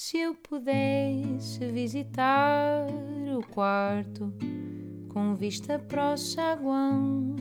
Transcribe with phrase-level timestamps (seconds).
[0.00, 2.86] Se eu pudesse visitar
[3.36, 4.32] o quarto
[5.08, 7.34] com vista para o saguão,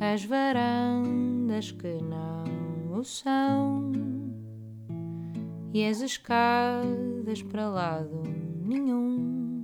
[0.00, 3.92] as varandas que não o são
[5.72, 8.24] e as escadas para lado
[8.66, 9.62] nenhum.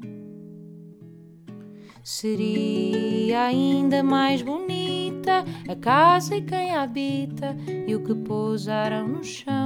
[2.05, 9.25] Seria ainda mais bonita a casa e quem a habita e o que pousaram no
[9.25, 9.60] chão.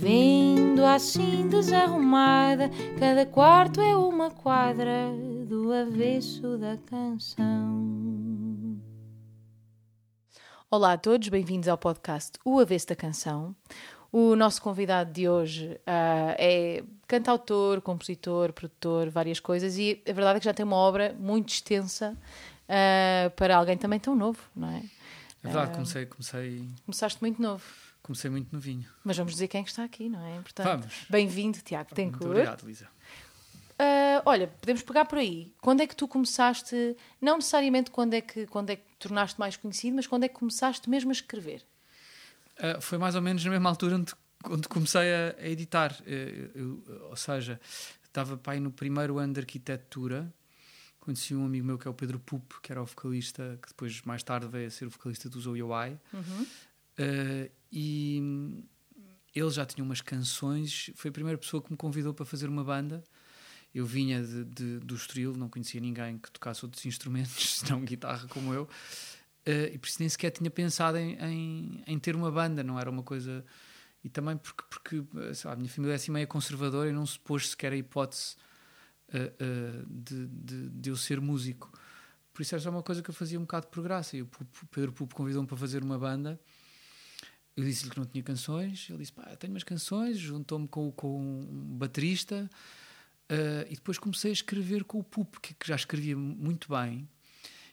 [0.00, 5.12] Vendo assim desarrumada, cada quarto é uma quadra
[5.46, 8.80] do avesso da canção.
[10.70, 13.54] Olá a todos, bem-vindos ao podcast O Avesso da Canção.
[14.10, 20.38] O nosso convidado de hoje uh, é cantautor, compositor, produtor, várias coisas, e a verdade
[20.38, 22.16] é que já tem uma obra muito extensa
[22.64, 24.82] uh, para alguém também tão novo, não é?
[25.44, 26.64] É verdade, comecei, comecei.
[26.86, 27.62] Começaste muito novo.
[28.02, 28.88] Comecei muito novinho.
[29.04, 30.40] Mas vamos dizer quem é está aqui, não é?
[30.40, 30.94] Portanto, vamos.
[31.08, 32.88] Bem-vindo, Tiago Muito obrigado, Lisa.
[33.80, 35.54] Uh, olha, podemos pegar por aí.
[35.58, 39.56] Quando é que tu começaste, não necessariamente quando é que, quando é que tornaste mais
[39.56, 41.64] conhecido, mas quando é que começaste mesmo a escrever?
[42.58, 44.12] Uh, foi mais ou menos na mesma altura onde,
[44.50, 45.96] onde comecei a, a editar.
[46.02, 47.58] Uh, eu, ou seja,
[48.04, 50.30] estava pai no primeiro ano de arquitetura.
[51.00, 54.02] Conheci um amigo meu que é o Pedro Pup, que era o vocalista, que depois,
[54.02, 55.62] mais tarde, veio a ser o vocalista do Zoe.
[55.62, 55.98] Uhum.
[56.12, 58.64] Uh, e
[59.34, 60.90] ele já tinha umas canções.
[60.94, 63.02] Foi a primeira pessoa que me convidou para fazer uma banda.
[63.72, 68.26] Eu vinha de, de, do Estoril, não conhecia ninguém que tocasse outros instrumentos, senão guitarra
[68.28, 68.64] como eu.
[69.46, 72.78] Uh, e por isso nem sequer tinha pensado em, em, em, ter uma banda, não
[72.78, 73.44] era uma coisa.
[74.02, 75.04] E também porque, porque
[75.44, 78.34] lá, a minha família é assim meio conservadora e não se pôs sequer a hipótese
[79.08, 81.70] uh, uh, de, de, de, eu ser músico.
[82.32, 84.16] Por isso era só uma coisa que eu fazia um bocado por graça.
[84.16, 84.28] E o
[84.70, 86.40] Pedro Pupo convidou-me para fazer uma banda.
[87.60, 88.86] Eu disse-lhe que não tinha canções.
[88.88, 90.18] Ele disse: pá, tenho umas canções.
[90.18, 92.48] Juntou-me com, com um baterista.
[93.68, 97.08] e depois comecei a escrever com o Pupo, que, que já escrevia muito bem.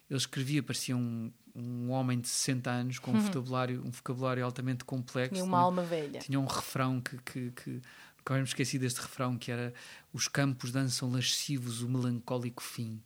[0.10, 4.86] Ele escrevia, parecia um, um homem de 60 anos com um, vocabulário, um vocabulário altamente
[4.86, 5.34] complexo.
[5.34, 6.20] Tinha uma alma velha.
[6.20, 7.82] Tinha um refrão que, que, que
[8.18, 9.74] nunca me esqueci deste refrão que era
[10.12, 13.02] os campos dançam lascivos o melancólico fim.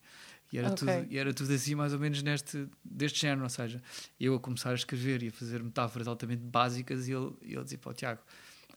[0.51, 0.77] E era, Ok.
[0.77, 3.81] tudo, e era tudo assim mais ou menos neste, deste género, ou seja,
[4.19, 7.77] eu a começar a escrever e a fazer metáforas altamente básicas e ele, ele dizia,
[7.77, 8.21] pá, Tiago,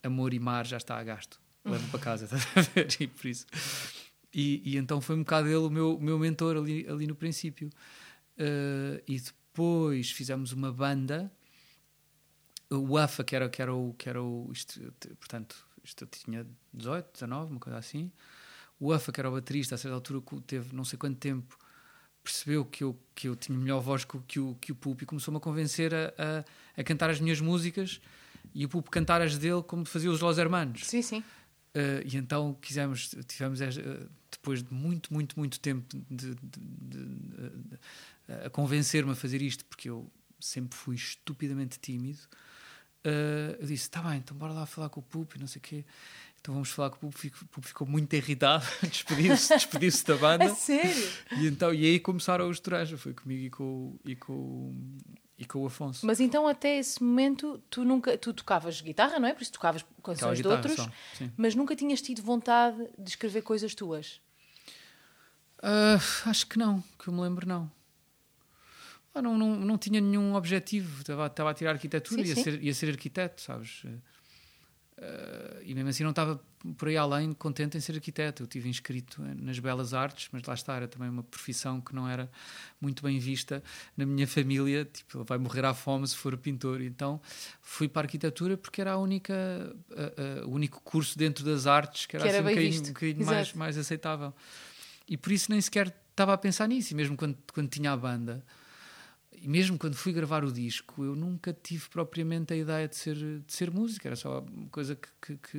[0.03, 2.97] amor e mar já está a gasto, leva para casa, estás a ver?
[3.01, 3.47] E por isso...
[4.37, 7.15] E, e então foi um bocado ele o meu, o meu mentor ali, ali no
[7.15, 7.71] princípio.
[8.37, 11.31] Uh, e depois fizemos uma banda,
[12.69, 13.95] o UFA, que era, que era o.
[13.95, 14.81] Que era o isto,
[15.21, 18.11] portanto, isto eu tinha 18, 19, uma coisa assim.
[18.81, 21.57] O UFA, que era o baterista, a certa altura teve não sei quanto tempo,
[22.25, 25.07] percebeu que eu, que eu tinha melhor voz que, que o, que o Pupo e
[25.07, 28.01] começou-me a convencer a, a, a, cantar as minhas músicas
[28.55, 30.87] e o Pupo cantar as dele como fazia os Los Hermanos.
[30.87, 31.19] Sim, sim.
[31.77, 36.37] Uh, e então quisemos, tivemos uh, depois de muito, muito, muito tempo de, de,
[36.81, 37.79] de,
[38.47, 40.11] a convencer-me a fazer isto, porque eu
[40.41, 42.21] sempre fui estupidamente tímido.
[43.05, 45.59] Uh, eu disse: tá bem, então bora lá falar com o Pup e não sei
[45.59, 45.85] o quê.
[46.45, 47.25] Então vamos falar com o Pup.
[47.25, 50.45] O Pup ficou muito irritado, despediu-se despediu da banda.
[50.45, 51.11] A sério?
[51.39, 54.99] E, então, e aí começaram os Toranja, foi comigo e com, e com,
[55.39, 56.05] e com o Afonso.
[56.05, 59.33] Mas então até esse momento tu nunca tu tocavas guitarra, não é?
[59.33, 60.87] Por isso tocavas canções de outros, só,
[61.35, 64.21] mas nunca tinhas tido vontade de escrever coisas tuas?
[65.61, 67.73] Uh, acho que não, que eu me lembro não.
[69.15, 72.43] Ah, não, não, não tinha nenhum objetivo, estava, estava a tirar arquitetura, sim, ia, sim.
[72.43, 73.83] Ser, ia ser arquiteto, sabes?
[74.97, 76.41] Uh, e mesmo assim não estava
[76.79, 78.45] por aí além contente em ser arquiteto.
[78.45, 82.09] Eu tive inscrito nas belas artes, mas lá está, era também uma profissão que não
[82.09, 82.31] era
[82.81, 83.63] muito bem vista
[83.97, 84.85] na minha família.
[84.85, 86.81] Tipo, vai morrer à fome se for pintor.
[86.81, 87.21] Então
[87.61, 89.35] fui para a arquitetura porque era a única,
[89.91, 92.83] a, a, o único curso dentro das artes que era, que era assim, um bocadinho,
[92.83, 94.33] um bocadinho mais, mais aceitável.
[95.09, 96.93] E por isso nem sequer estava a pensar nisso.
[96.93, 98.45] E mesmo quando, quando tinha a banda,
[99.45, 103.15] e mesmo quando fui gravar o disco, eu nunca tive propriamente a ideia de ser,
[103.15, 104.09] de ser música.
[104.09, 105.09] Era só uma coisa que.
[105.21, 105.59] que, que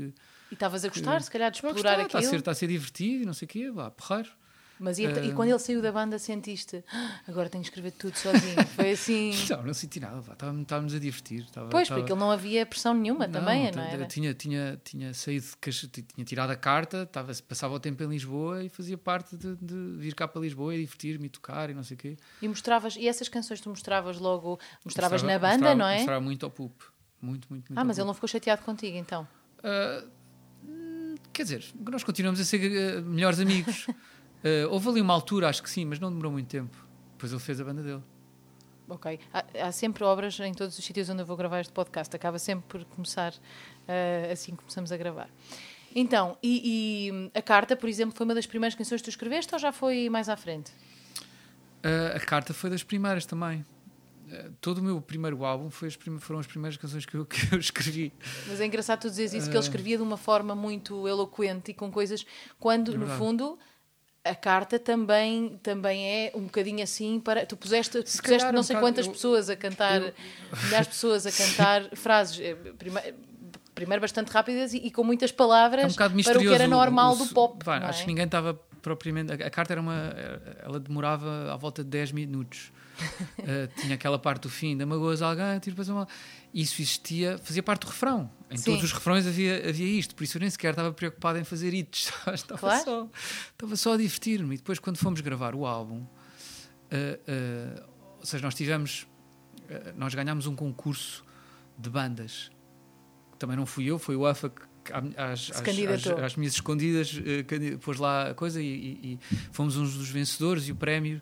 [0.49, 2.31] E estavas a gostar, se calhar, de explorar gostar, está, a aquilo.
[2.31, 4.31] ser, está a ser divertido e não sei o quê, vá, porreiro.
[4.77, 8.17] Mas e, e quando ele saiu da banda sentiste "Ah, agora tenho que escrever tudo
[8.17, 8.55] sozinho?
[8.75, 9.31] Foi assim.
[9.49, 10.19] Não, não senti nada,
[10.61, 11.41] estávamos, a divertir.
[11.43, 12.01] Estava, Pois, estava...
[12.01, 14.05] porque ele não havia pressão nenhuma também, não t- era?
[14.05, 15.45] Tinha, tinha, tinha saído,
[15.91, 19.55] de tinha tirado a carta, estava, passava o tempo em Lisboa e fazia parte de,
[19.55, 22.17] de vir cá para Lisboa e divertir-me e tocar e não sei o quê.
[22.41, 25.95] E mostravas, e essas canções tu mostravas logo, mostravas Mostrava- na banda, mostrava- não é?
[25.97, 26.81] Mostrava muito ao Pup.
[27.21, 27.79] Muito, muito, muito.
[27.79, 29.25] Ah, mas ele não ficou chateado contigo então.
[30.63, 33.87] Hum, quer dizer, nós continuamos a ser ah, melhores amigos.
[34.45, 36.77] Ah, houve ali uma altura, acho que sim, mas não demorou muito tempo.
[37.13, 38.03] Depois ele fez a banda dele.
[38.87, 39.19] Ok.
[39.33, 42.15] Há, há, sempre obras em todos os sítios onde eu vou gravar este podcast.
[42.15, 45.27] Acaba sempre por começar uh, assim que começamos a gravar.
[45.95, 49.53] Então, e, e, a carta, por exemplo, foi uma das primeiras canções que tu escreveste
[49.55, 50.71] ou já foi mais à frente?
[51.83, 53.65] Uh, a carta foi das primeiras também.
[54.27, 57.55] Uh, todo o meu primeiro álbum foi as foram as primeiras canções que eu, que
[57.55, 58.13] eu escrevi.
[58.47, 61.73] Mas é engraçado tu dizeres isso, que ele escrevia de uma forma muito eloquente e
[61.73, 62.25] com coisas,
[62.59, 63.57] quando, é no fundo
[64.25, 67.45] a carta também, também é um bocadinho assim para.
[67.45, 70.13] Tu puseste, tu puseste não sei quantas eu, pessoas a cantar, eu...
[70.63, 72.39] milhares de pessoas a cantar frases.
[72.39, 73.15] Eh, primeiro,
[73.75, 77.11] primeiro bastante rápidas e, e, com muitas palavras é um para o que era normal
[77.11, 77.63] o, o, do pop.
[77.63, 77.85] Vai, é?
[77.85, 79.31] Acho que ninguém estava propriamente.
[79.31, 80.13] A, a, carta era uma.
[80.63, 82.71] Ela demorava à volta de 10 minutos.
[83.39, 86.07] Uh, tinha aquela parte do fim, da magoas alguém, tiro para uma.
[86.53, 88.29] Isso existia, fazia parte do refrão.
[88.49, 88.71] Em Sim.
[88.71, 91.73] todos os refrões havia, havia isto, por isso eu nem sequer estava preocupado em fazer
[91.73, 92.83] hits, estava, claro.
[92.83, 93.09] só,
[93.51, 94.55] estava só a divertir-me.
[94.55, 97.83] E depois, quando fomos gravar o álbum, uh, uh,
[98.19, 99.07] ou seja, nós tivemos,
[99.95, 101.23] nós ganhámos um concurso
[101.77, 102.49] de bandas.
[103.37, 104.61] Também não fui eu, foi o AFA que
[104.91, 109.19] às, às, às, às, minhas escondidas, uh, pôs lá a coisa e, e, e,
[109.51, 111.21] fomos uns dos vencedores e o prémio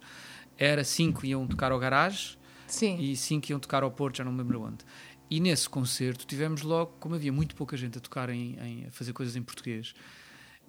[0.57, 2.97] era cinco iam tocar ao garage Sim.
[3.00, 4.85] e cinco iam tocar ao Porto, já não me lembro onde.
[5.29, 8.91] E nesse concerto tivemos logo, como havia muito pouca gente a tocar em, em a
[8.91, 9.94] fazer coisas em português,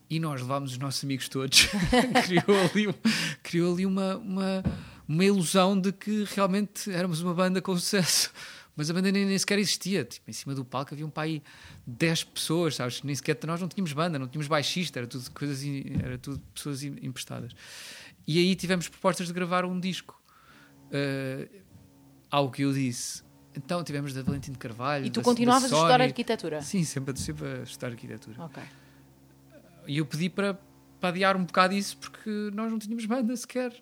[0.08, 1.68] e nós levámos os nossos amigos todos,
[2.24, 2.94] criou ali,
[3.42, 4.62] criou ali uma, uma,
[5.08, 8.30] uma ilusão de que realmente éramos uma banda com sucesso.
[8.76, 10.04] Mas a banda nem, nem sequer existia.
[10.04, 11.42] Tipo, em cima do palco havia um pai
[11.86, 13.02] 10 pessoas, sabes?
[13.02, 15.62] Nem sequer nós não tínhamos banda, não tínhamos baixista, era tudo, coisas,
[16.02, 17.52] era tudo pessoas emprestadas.
[18.26, 20.20] E aí tivemos propostas de gravar um disco.
[20.86, 21.48] Uh,
[22.30, 23.22] algo que eu disse.
[23.56, 25.06] Então tivemos da Valentim de Carvalho.
[25.06, 26.62] E tu da, continuavas da a estudar arquitetura?
[26.62, 28.42] Sim, sempre, sempre a estudar arquitetura.
[28.42, 28.62] Ok.
[29.86, 30.58] E eu pedi para,
[30.98, 33.72] para adiar um bocado isso porque nós não tínhamos banda sequer.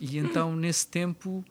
[0.00, 1.44] E então, nesse tempo.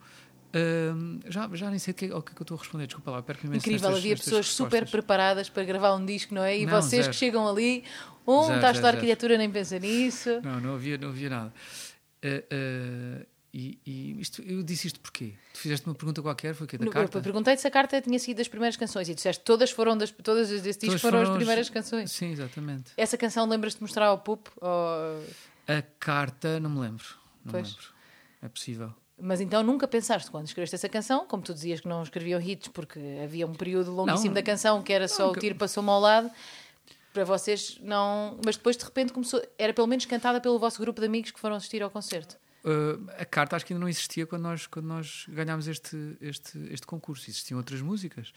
[0.48, 2.86] Uh, já, já nem sei o que, o que, é que eu estou a responder,
[2.86, 6.58] desculpa lá, perco Incrível, havia pessoas super preparadas para gravar um disco, não é?
[6.58, 7.10] E não, vocês zero.
[7.10, 7.84] que chegam ali,
[8.26, 10.40] um zero, está a estudar arquitetura, nem pensa nisso.
[10.42, 11.52] Não, não havia, não havia nada.
[12.24, 13.26] Uh, uh,
[13.58, 15.32] e, e isto, eu disse isto porquê?
[15.54, 17.16] Tu fizeste uma pergunta qualquer, foi que da carta?
[17.16, 20.10] Eu perguntei se a carta tinha sido das primeiras canções e disseste todas foram das
[20.10, 22.12] todas as desse disco foram, foram, as primeiras canções.
[22.12, 22.92] Sim, exatamente.
[22.98, 24.46] Essa canção lembras-te de mostrar ao Pup?
[24.60, 25.24] Ou...
[25.66, 27.06] A carta, não me lembro.
[27.44, 27.68] Não pois.
[27.68, 27.94] me lembro.
[28.42, 28.92] É possível.
[29.18, 32.68] Mas então nunca pensaste, quando escreveste essa canção, como tu dizias que não escreviam hits
[32.68, 35.88] porque havia um período longuíssimo não, da canção que era só não, o tiro passou-me
[35.88, 36.30] ao lado,
[37.16, 38.38] para vocês não.
[38.44, 39.42] Mas depois de repente começou.
[39.58, 42.36] Era pelo menos cantada pelo vosso grupo de amigos que foram assistir ao concerto.
[42.62, 46.58] Uh, a carta acho que ainda não existia quando nós, quando nós ganhámos este, este,
[46.70, 47.30] este concurso.
[47.30, 48.34] Existiam outras músicas,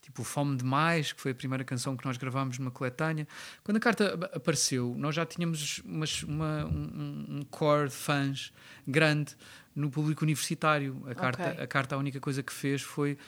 [0.00, 3.26] tipo Fome Demais, que foi a primeira canção que nós gravámos numa coletânea.
[3.64, 8.52] Quando a carta apareceu, nós já tínhamos umas, uma, um, um core de fãs
[8.86, 9.34] grande
[9.74, 11.02] no público universitário.
[11.08, 11.64] A carta, okay.
[11.64, 13.18] a carta, a única coisa que fez foi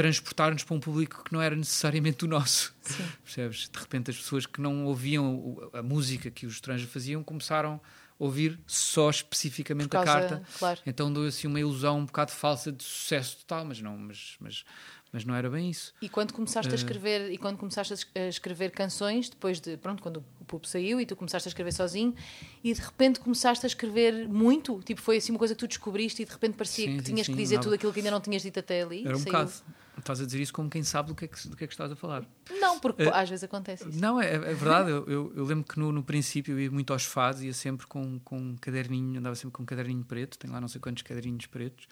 [0.00, 2.74] transportar-nos para um público que não era necessariamente o nosso.
[2.80, 3.04] Sim.
[3.22, 3.68] Percebes?
[3.70, 7.78] De repente, as pessoas que não ouviam a música que os estrangeiros faziam começaram
[8.18, 10.42] ouvir só especificamente causa, a carta.
[10.58, 10.80] Claro.
[10.86, 14.64] Então deu assim uma ilusão um bocado falsa de sucesso total, mas não, mas, mas,
[15.12, 15.92] mas não era bem isso.
[16.00, 19.76] E quando começaste uh, a eh, escrever e quando começaste a escrever canções, depois de
[19.76, 22.14] pronto, quando o Pup saiu e tu começaste a escrever sozinho,
[22.62, 26.22] e de repente começaste a escrever muito, tipo foi assim uma coisa que tu descobriste
[26.22, 28.20] e de repente parecia sim, que tinhas sim, que dizer tudo aquilo que ainda não
[28.20, 29.04] tinhas dito até ali.
[29.04, 29.32] Era um saiu.
[29.32, 29.52] bocado.
[29.98, 31.74] Estás a dizer isso como quem sabe do que é que, do que, é que
[31.74, 32.24] estás a falar.
[32.58, 34.00] Não, porque uh, às vezes acontece isso.
[34.00, 34.90] Não, é, é verdade.
[34.90, 37.86] eu, eu, eu, lembro que no, no princípio eu ia muito aos fados, ia sempre
[37.86, 41.02] com, com um caderninho, andava sempre com um caderninho preto, tenho lá não sei quantos
[41.02, 41.86] caderninhos pretos,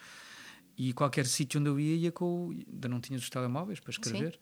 [0.79, 2.55] e qualquer sítio onde eu ia, ia com.
[2.73, 4.39] Ainda não tinha os telemóveis para escrever, Sim.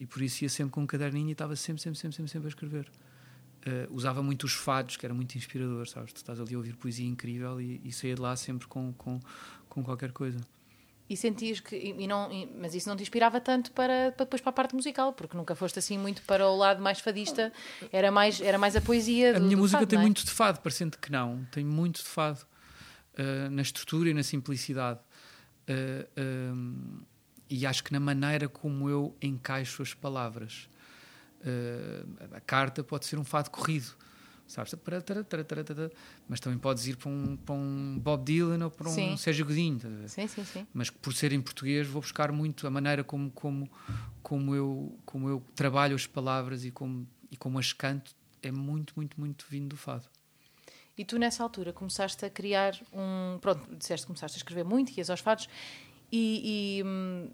[0.00, 2.46] e por isso ia sempre com um caderninho e estava sempre, sempre, sempre, sempre, sempre
[2.46, 2.90] a escrever.
[3.58, 6.12] Uh, usava muito os fados, que era muito inspirador, sabes?
[6.12, 9.20] Tu estás ali a ouvir poesia incrível e, e saía de lá sempre com, com,
[9.68, 10.40] com qualquer coisa.
[11.08, 11.76] E sentias que.
[11.76, 14.74] E não, e, mas isso não te inspirava tanto para, para, depois para a parte
[14.74, 17.52] musical, porque nunca foste assim muito para o lado mais fadista,
[17.92, 19.30] era mais, era mais a poesia.
[19.30, 20.02] A do, minha do música fado, tem é?
[20.02, 22.40] muito de fado, parecendo que não, tem muito de fado
[23.14, 25.00] uh, na estrutura e na simplicidade.
[25.68, 27.00] Uh, um,
[27.50, 30.68] e acho que na maneira como eu encaixo as palavras.
[31.40, 33.94] Uh, a carta pode ser um fado corrido
[34.48, 34.74] sabes?
[36.26, 39.16] Mas também podes ir para um, para um Bob Dylan ou para um sim.
[39.16, 39.78] Sérgio Godinho.
[40.08, 40.66] Sim, sim, sim.
[40.72, 43.70] Mas por ser em português vou buscar muito a maneira como, como,
[44.22, 48.94] como, eu, como eu trabalho as palavras e como, e como as canto é muito,
[48.96, 50.08] muito, muito vindo do fado.
[50.98, 53.38] E tu nessa altura começaste a criar um...
[53.40, 55.48] Pronto, disseste que começaste a escrever muito, e aos fados,
[56.10, 57.30] e, e hum,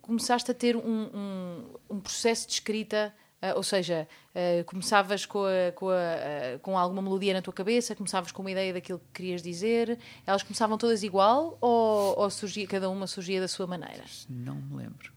[0.00, 5.44] começaste a ter um, um, um processo de escrita Uh, ou seja, uh, começavas com,
[5.44, 8.98] a, com, a, uh, com alguma melodia na tua cabeça, começavas com uma ideia daquilo
[8.98, 13.66] que querias dizer, elas começavam todas igual ou, ou surgia, cada uma surgia da sua
[13.66, 14.02] maneira?
[14.26, 15.12] Não me lembro.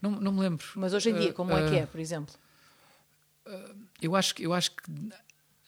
[0.00, 0.66] Não, não me lembro.
[0.76, 2.34] Mas hoje em dia, como é que é, por exemplo?
[4.00, 4.82] eu, acho eu acho que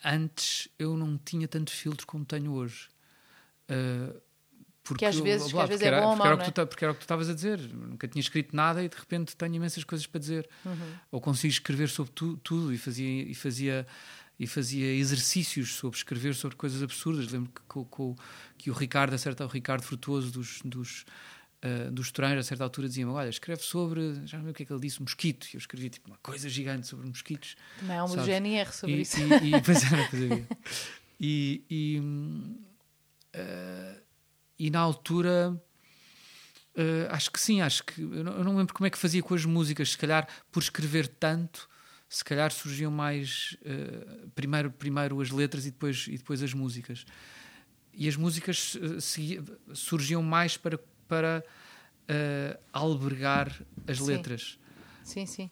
[0.04, 2.88] antes eu não tinha tanto filtro como tenho hoje.
[4.82, 6.64] porque às vezes, lá, às vezes é era, bom ou mau, era, é?
[6.66, 7.58] porque era o que tu estavas a dizer.
[7.58, 10.48] Nunca tinha escrito nada e de repente tenho imensas coisas para dizer.
[10.64, 10.92] Uhum.
[11.12, 13.86] Ou consigo escrever sobre tu, tudo e fazia, e, fazia,
[14.38, 17.30] e fazia exercícios sobre escrever sobre coisas absurdas.
[17.30, 18.14] Lembro que, que,
[18.58, 21.04] que o Ricardo, a certa, o Ricardo Frutuoso dos, dos,
[21.64, 24.62] uh, dos Estranhos, a certa altura dizia-me: Olha, escreve sobre, já não sei o que
[24.62, 25.46] é que ele disse, mosquito.
[25.52, 27.56] E eu escrevi tipo uma coisa gigante sobre mosquitos.
[27.78, 29.18] Também há um do GNR sobre e, isso.
[29.18, 30.48] E, e, pois era, pois havia.
[31.20, 31.64] E.
[31.70, 31.98] e
[33.36, 34.10] uh,
[34.60, 35.58] e na altura
[36.76, 39.22] uh, acho que sim, acho que eu não, eu não, lembro como é que fazia
[39.22, 41.66] com as músicas, se calhar por escrever tanto,
[42.06, 47.06] se calhar surgiam mais uh, primeiro, primeiro as letras e depois, e depois as músicas.
[47.94, 49.00] E as músicas uh,
[49.74, 50.78] surgiam mais para,
[51.10, 51.44] para
[52.72, 54.06] albergar as sim.
[54.06, 54.58] letras.
[55.02, 55.50] Sim, sim.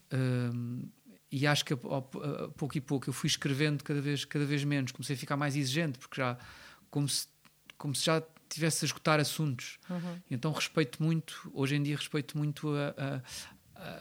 [1.30, 4.44] e acho que a, a, a pouco e pouco eu fui escrevendo cada vez, cada
[4.44, 6.38] vez menos, comecei a ficar mais exigente, porque já
[6.90, 7.26] como se,
[7.76, 9.78] como se já tivesse a esgotar assuntos.
[9.90, 10.20] Uhum.
[10.30, 13.20] Então respeito muito, hoje em dia respeito muito a,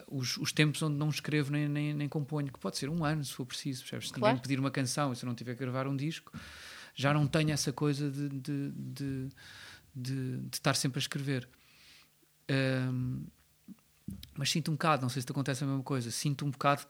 [0.08, 3.24] os, os, tempos onde não escrevo nem, nem, nem, componho, que pode ser um ano
[3.24, 3.82] se for preciso.
[3.82, 4.08] Percebes?
[4.08, 4.34] Se claro.
[4.34, 6.32] ninguém pedir uma canção e se eu não tiver que gravar um disco,
[6.94, 9.28] já não tenho essa coisa de, de, de,
[9.98, 11.48] de, de estar sempre a escrever.
[12.50, 13.26] Um,
[14.34, 16.86] mas sinto um bocado, não sei se te acontece a mesma coisa, sinto um bocado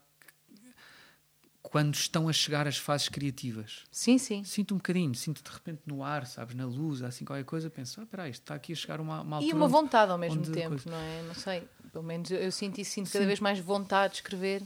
[1.61, 3.83] quando estão a chegar as fases criativas.
[3.91, 4.43] Sim, sim.
[4.43, 8.01] Sinto um bocadinho, sinto de repente no ar, sabes, na luz, assim qualquer coisa, penso,
[8.01, 9.53] ah, peraí, isto está aqui a chegar uma, uma altura.
[9.53, 10.89] E uma vontade ao mesmo tempo, coisa...
[10.89, 11.21] não é?
[11.23, 14.63] Não sei, pelo menos eu, eu sinto isso, sinto cada vez mais vontade de escrever.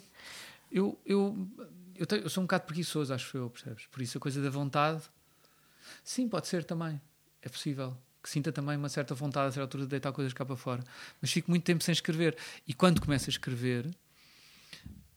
[0.72, 1.48] Eu, eu,
[1.96, 3.86] eu, tenho, eu, sou um bocado preguiçoso, acho eu, percebes?
[3.88, 5.04] Por isso a coisa da vontade,
[6.04, 7.02] sim, pode ser também,
[7.42, 7.98] é possível.
[8.24, 10.82] Que sinta também uma certa vontade a certa altura de deitar coisas cá para fora.
[11.22, 12.38] Mas fico muito tempo sem escrever.
[12.66, 13.86] E quando começo a escrever.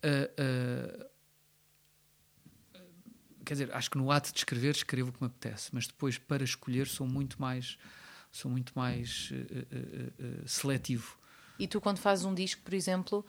[0.05, 1.07] Uh, uh,
[3.47, 6.19] quer dizer, acho que no ato de escrever escrevo o que me apetece, mas depois
[6.19, 7.79] para escolher sou muito mais
[8.31, 11.17] sou muito mais uh, uh, uh, seletivo.
[11.59, 13.25] E tu quando fazes um disco, por exemplo,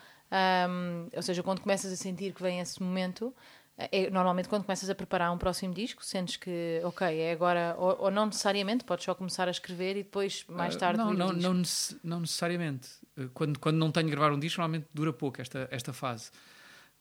[0.70, 3.34] um, ou seja, quando começas a sentir que vem esse momento,
[3.78, 8.06] é, normalmente quando começas a preparar um próximo disco, sentes que, ok, é agora, ou,
[8.06, 10.98] ou não necessariamente, podes só começar a escrever e depois mais ah, tarde.
[10.98, 11.62] não, não, não,
[12.04, 12.90] não, necessariamente.
[13.34, 16.32] Quando, quando não tenho de gravar um disco, normalmente dura pouco esta, esta fase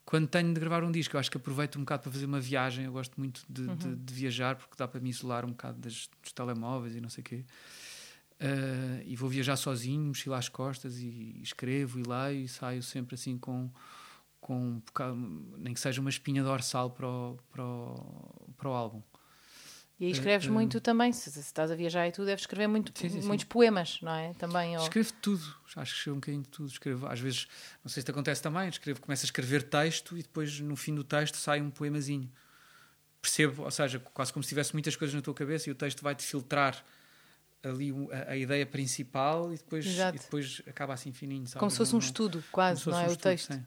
[0.07, 2.39] quando tenho de gravar um disco, eu acho que aproveito um bocado para fazer uma
[2.39, 2.85] viagem.
[2.85, 3.75] Eu gosto muito de, uhum.
[3.75, 7.09] de, de viajar porque dá para me isolar um bocado das, dos telemóveis e não
[7.09, 7.45] sei o quê.
[8.41, 13.17] Uh, e vou viajar sozinho, mochila às costas e escrevo e leio e saio sempre
[13.17, 13.69] assim com,
[14.47, 15.17] com um bocado,
[15.59, 19.03] nem que seja uma espinha dorsal para o, para o, para o álbum.
[19.99, 22.69] E aí escreves uh, muito também, se, se, estás a viajar e tu deves escrever
[22.69, 23.49] muito, sim, sim, muitos sim.
[23.49, 24.35] poemas, não é?
[24.35, 24.85] Também, ou...
[24.85, 25.43] Escrevo tudo,
[25.75, 26.69] acho que escrevo um bocadinho de tudo.
[26.69, 27.49] Escrevo, às vezes,
[27.83, 30.95] não sei se te acontece também, escrevo, começo a escrever texto e depois no fim
[30.95, 32.31] do texto sai um poemazinho.
[33.21, 36.03] Percebo, ou seja, quase como se tivesse muitas coisas na tua cabeça e o texto
[36.03, 36.85] vai-te filtrar
[37.65, 41.49] ali a, a, ideia principal e depois, e depois acaba assim fininho.
[41.49, 41.59] Sabe?
[41.59, 43.03] Como se fosse um estudo, quase, não é?
[43.03, 43.55] Um o estudo, texto.
[43.55, 43.65] Sim.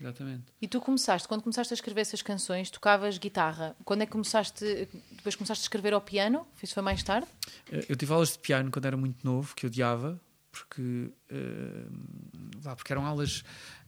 [0.00, 0.44] Exatamente.
[0.60, 3.76] E tu começaste, quando começaste a escrever essas canções, tocavas guitarra.
[3.84, 6.46] Quando é que começaste, depois começaste a escrever ao piano?
[6.62, 7.26] Isso foi mais tarde?
[7.70, 10.20] Eh, eu tive aulas de piano quando era muito novo, que odiava,
[10.50, 13.44] porque, uh, porque eram aulas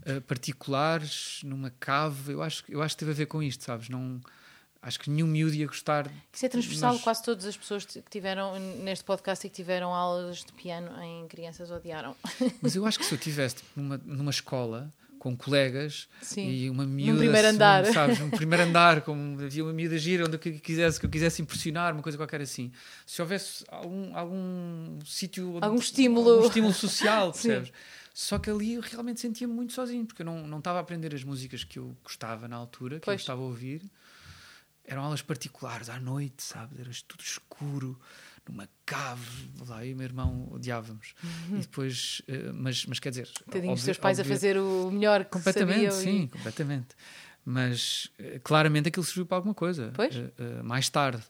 [0.06, 2.32] uh, particulares, numa cave.
[2.32, 3.88] Eu acho, eu acho que teve a ver com isto, sabes?
[3.88, 4.20] Não,
[4.82, 6.10] acho que nenhum miúdo ia gostar.
[6.32, 7.02] Isso é transversal, mas...
[7.02, 11.26] quase todas as pessoas que tiveram neste podcast e que tiveram aulas de piano em
[11.28, 12.16] crianças odiaram.
[12.62, 16.48] Mas eu acho que se eu tivesse numa, numa escola com colegas Sim.
[16.48, 17.12] e uma miúda.
[17.12, 17.86] No primeiro assim, andar.
[17.86, 21.42] Sabes, no primeiro andar, como havia uma miúda gira onde eu quisesse, que eu quisesse
[21.42, 22.70] impressionar, uma coisa qualquer assim.
[23.04, 25.58] Se houvesse algum, algum sítio.
[25.60, 26.30] Algum estímulo.
[26.30, 27.72] Algum estímulo social, percebes?
[28.14, 31.14] Só que ali eu realmente sentia-me muito sozinho, porque eu não, não estava a aprender
[31.14, 33.16] as músicas que eu gostava na altura, que pois.
[33.16, 33.82] eu estava a ouvir.
[34.84, 36.80] Eram aulas particulares, à noite, sabe?
[36.80, 37.98] Era tudo escuro
[38.48, 41.14] numa cave, lá e o meu irmão odiávamos.
[41.22, 41.56] Uhum.
[41.56, 43.28] E depois, uh, mas, mas quer dizer.
[43.50, 46.28] Tadinhos os teus pais óbvio, a fazer o melhor que Completamente, sabiam sim, e...
[46.28, 46.88] completamente.
[47.44, 49.92] Mas uh, claramente aquilo serviu para alguma coisa.
[49.94, 50.14] Pois?
[50.16, 50.30] Uh,
[50.62, 51.22] mais tarde.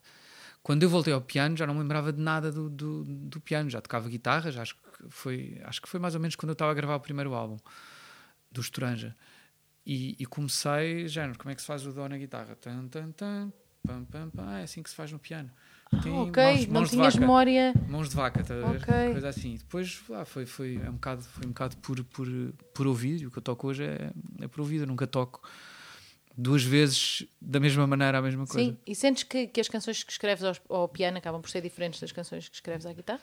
[0.62, 3.70] Quando eu voltei ao piano, já não me lembrava de nada do, do, do piano,
[3.70, 6.54] já tocava guitarra, já acho que foi, acho que foi mais ou menos quando eu
[6.54, 7.56] estava a gravar o primeiro álbum
[8.50, 9.16] do Estoranja.
[9.86, 12.56] E, e comecei, género, como é que se faz o dó na guitarra?
[12.56, 13.52] Tan, tan, tan,
[13.86, 15.52] pam, pam, pam, é assim que se faz no piano
[16.02, 17.20] tem Ah, ok, mãos, não mãos de tinhas vaca.
[17.20, 17.74] memória.
[17.88, 18.84] Mãos de vaca, estás a ver?
[19.12, 19.56] Coisa assim.
[19.56, 22.26] Depois lá, foi, foi, é um bocado, foi um bocado por, por,
[22.74, 23.22] por ouvido.
[23.22, 24.82] E o que eu toco hoje é, é por ouvido.
[24.82, 25.40] Eu nunca toco
[26.36, 28.70] duas vezes da mesma maneira a mesma coisa.
[28.70, 31.62] Sim, e sentes que, que as canções que escreves ao, ao piano acabam por ser
[31.62, 33.20] diferentes das canções que escreves à guitarra?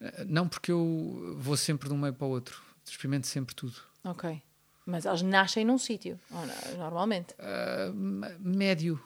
[0.00, 2.60] Eh, Não porque eu vou sempre de um meio para o outro.
[2.84, 3.76] Experimento sempre tudo.
[4.02, 4.42] Ok.
[4.86, 6.18] Mas elas nascem num sítio,
[6.78, 7.34] normalmente.
[7.38, 8.98] Ah, m- médio.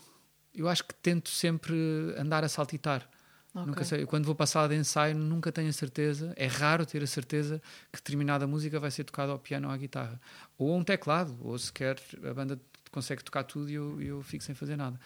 [0.54, 1.74] Eu acho que tento sempre
[2.16, 3.08] andar a saltitar.
[3.54, 3.66] Ok.
[3.66, 4.06] Nunca sei.
[4.06, 6.32] Quando vou para a sala de ensaio, nunca tenho a certeza.
[6.36, 7.60] É raro ter a certeza
[7.92, 10.20] que determinada música vai ser tocada ao piano ou à guitarra.
[10.56, 12.58] Ou a um teclado, ou sequer a banda
[12.90, 14.98] consegue tocar tudo e eu, eu fico sem fazer nada.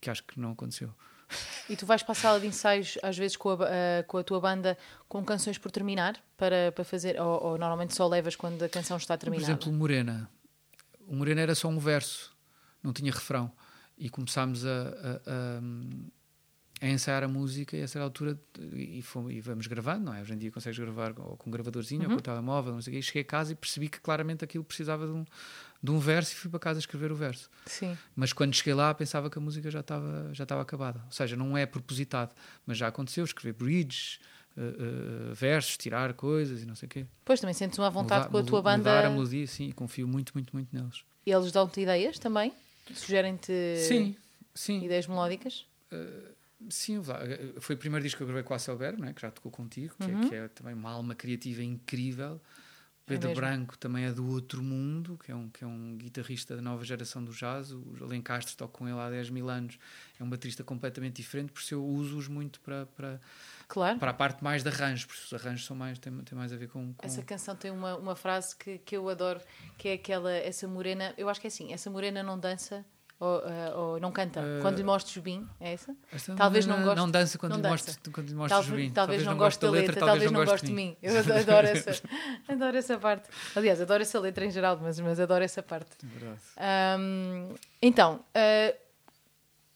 [0.00, 0.92] Que acho que não aconteceu.
[1.66, 4.22] E tu vais para a sala de ensaios, às vezes com a, ah, com a
[4.22, 4.76] tua banda,
[5.08, 8.98] com canções por terminar, para, para fazer, ou, ou normalmente só levas quando a canção
[8.98, 9.50] está Por terminada?
[9.50, 10.28] exemplo, o Morena.
[11.08, 12.36] O Morena era só um verso,
[12.82, 13.50] não tinha refrão.
[13.96, 15.60] E começámos a, a- a-
[16.80, 18.38] a ensaiar a música e a certa altura
[18.74, 20.20] e, fomos, e vamos gravando, não é?
[20.20, 22.92] Hoje em dia consegues gravar ou com um gravadorzinho ou com o telemóvel, não sei
[22.92, 22.98] o quê.
[22.98, 25.24] E cheguei a casa e percebi que claramente aquilo precisava de um,
[25.82, 27.48] de um verso e fui para casa escrever o verso.
[27.66, 27.96] Sim.
[28.16, 31.00] Mas quando cheguei lá pensava que a música já estava, já estava acabada.
[31.06, 32.34] Ou seja, não é propositado,
[32.66, 34.18] mas já aconteceu escrever bridges,
[34.56, 34.60] eh,
[35.30, 37.06] eh, versos, tirar coisas e não sei o quê.
[37.24, 39.06] Pois também sentes uma vontade Mudar- com a tua mudar banda.
[39.06, 41.04] a melodia, sim, confio muito, muito, muito neles.
[41.24, 42.52] E eles dão-te ideias também?
[42.92, 44.16] Sugerem-te Sim,
[44.54, 44.84] sim.
[44.84, 45.66] ideias melódicas?
[46.68, 47.20] Sim, vá.
[47.60, 49.12] foi o primeiro disco que eu gravei com a Selber, não é?
[49.12, 52.40] que já tocou contigo, que, é, que é também uma alma criativa incrível.
[53.06, 53.40] Pedro mesmo.
[53.42, 56.82] Branco também é do outro mundo, que é, um, que é um guitarrista da nova
[56.84, 57.70] geração do jazz.
[57.70, 59.78] O Alencastre toca com ele há 10 mil anos.
[60.18, 63.20] É um baterista completamente diferente, por isso eu uso-os muito para, para,
[63.68, 63.98] Claro.
[63.98, 66.56] para a parte mais de arranjos, porque os arranjos são mais, têm, têm mais a
[66.56, 66.92] ver com.
[66.94, 67.06] com...
[67.06, 69.40] Essa canção tem uma, uma frase que, que eu adoro,
[69.78, 72.84] que é aquela, essa morena, eu acho que é assim, essa morena não dança
[73.18, 74.40] ou, ah, ou não canta.
[74.40, 74.60] Ah.
[74.60, 75.94] Quando lhe mostro o Jubim, é essa?
[76.36, 77.72] Talvez não não, goste- não dança quando não lhe dança.
[77.92, 78.92] mostro, quando lhe mostro o Talvez, Jubim.
[78.92, 80.96] talvez não goste da letra, talvez não goste de mim.
[81.02, 82.02] Eu adoro, essa,
[82.48, 83.28] adoro essa parte.
[83.54, 85.90] Aliás, adoro essa letra em geral, mas, mas adoro essa parte.
[86.02, 86.40] É verdade.
[86.56, 88.74] Ahm, então, ah,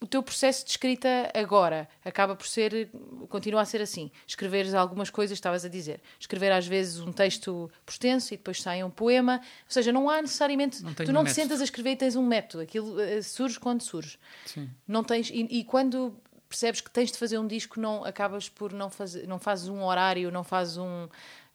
[0.00, 2.88] o teu processo de escrita agora acaba por ser,
[3.28, 4.11] continua a ser assim.
[4.26, 6.00] Escreveres algumas coisas, estavas a dizer.
[6.21, 9.40] Escrever às vezes um texto por extenso e depois sai um poema.
[9.43, 10.83] Ou seja, não há necessariamente.
[10.85, 11.35] Não tu não um te método.
[11.35, 12.62] sentas a escrever e tens um método.
[12.62, 14.19] Aquilo ah, surge quando surge.
[14.47, 14.71] Sim.
[14.87, 16.14] Não tens, e, e quando
[16.49, 19.83] percebes que tens de fazer um disco, não acabas por não fazer, não fazes um
[19.83, 21.09] horário, não fazes um.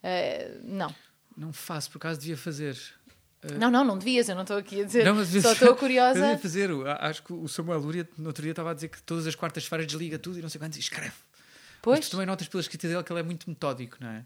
[0.03, 0.93] ah, não.
[1.35, 2.77] Não faço, por acaso devia fazer.
[3.59, 5.03] Não, não, não devias, eu não estou aqui a dizer.
[5.05, 6.17] Não, mas Só estou curiosa.
[6.19, 6.71] Eu devia fazer.
[6.71, 9.35] o- Acho que o Samuel Lúria no outro dia estava a dizer que todas as
[9.35, 11.11] quartas-feiras desliga tudo e não sei quantos e escreve.
[11.11, 12.07] Mas Pois.
[12.07, 14.23] tu também notas pela escrita dele que ele é muito metódico, não é?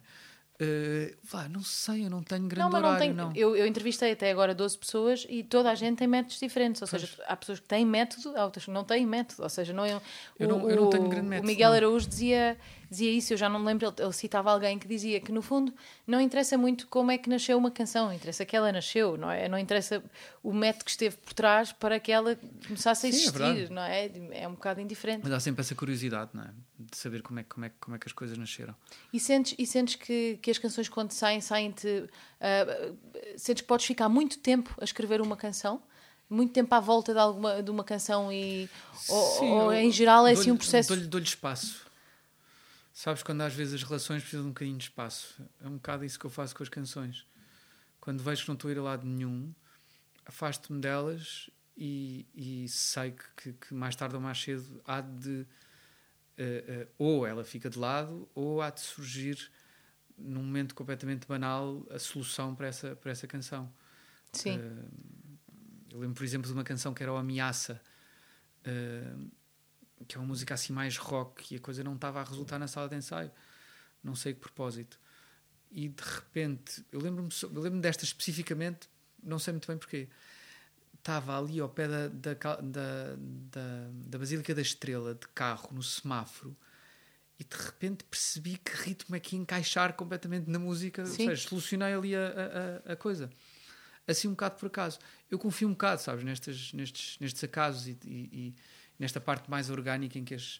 [0.59, 3.13] Eh, vá, não sei, eu não tenho grande Não, mas não horário, tem.
[3.13, 3.31] não.
[3.35, 6.81] Eu, eu entrevistei até agora 12 pessoas e toda a gente tem métodos diferentes.
[6.81, 9.43] Ou seja, há pessoas que têm método, há outras que não têm método.
[9.43, 9.99] Ou seja, não é.
[10.39, 11.75] Eu o, não- eu não tenho o- grande O método, Miguel não.
[11.77, 12.57] Araújo dizia,
[12.89, 13.87] dizia isso, eu já não me lembro.
[13.87, 15.73] Ele, ele citava alguém que dizia que, no fundo,
[16.05, 19.47] não interessa muito como é que nasceu uma canção, interessa que ela nasceu, não é?
[19.49, 20.03] Não interessa
[20.43, 23.81] o método que esteve por trás para que ela começasse a Sim, é existir, não
[23.81, 24.11] é?
[24.31, 25.21] É um bocado indiferente.
[25.23, 26.49] Mas há sempre essa curiosidade, não é?
[26.79, 28.75] De saber como é, que- como é, como é que as coisas nasceram.
[29.11, 32.05] E sentes, e sentes que, que as canções, quando saem, saem-te.
[32.39, 32.91] ah,
[33.37, 35.81] sentes que podes ficar muito tempo a escrever uma canção?
[36.29, 38.69] Muito tempo à volta de, alguma, de uma canção e.
[39.07, 40.89] Ou, Sim, ou eu em geral é assim um processo.
[40.89, 41.86] Dou-lhe dou-lhe espaço.
[42.97, 45.39] Sabes quando às vezes as relações precisam de um bocadinho de espaço?
[45.61, 47.27] É um bocado isso que eu faço com as canções.
[48.01, 49.53] Quando vejo que não estou a ir a lado nenhum,
[50.25, 55.45] afasto-me delas e, e sei que, que- mais tarde ou mais cedo há de.
[56.39, 59.51] eh, eh, ou ela fica de lado, ou há de surgir
[60.17, 63.71] num momento completamente banal a solução para essa, para essa canção.
[64.33, 64.57] Sim.
[64.57, 64.85] Eh,
[65.91, 67.79] eu lembro, por exemplo, de uma canção que era o Ameaça,
[68.63, 69.13] eh,
[70.07, 72.67] que é uma música assim mais rock e a coisa não estava a resultar na
[72.67, 73.31] sala de ensaio.
[74.03, 74.99] Não sei que propósito.
[75.71, 77.29] E de repente, eu lembro-me
[77.59, 78.89] lembro desta especificamente,
[79.23, 80.07] não sei muito bem porquê.
[80.93, 85.81] Estava ali ao pé da, da, da, da, da Basílica da Estrela, de carro, no
[85.83, 86.55] semáforo,
[87.39, 91.05] e de repente percebi que ritmo é que ia encaixar completamente na música.
[91.05, 91.23] Sim.
[91.23, 93.29] Ou seja, solucionei ali a, a, a- coisa.
[94.07, 94.99] Assim um bocado por acaso.
[95.29, 98.55] Eu confio um bocado, sabes, nestes, nestes, nestes acasos e- e
[98.99, 100.59] nesta parte mais orgânica em que as,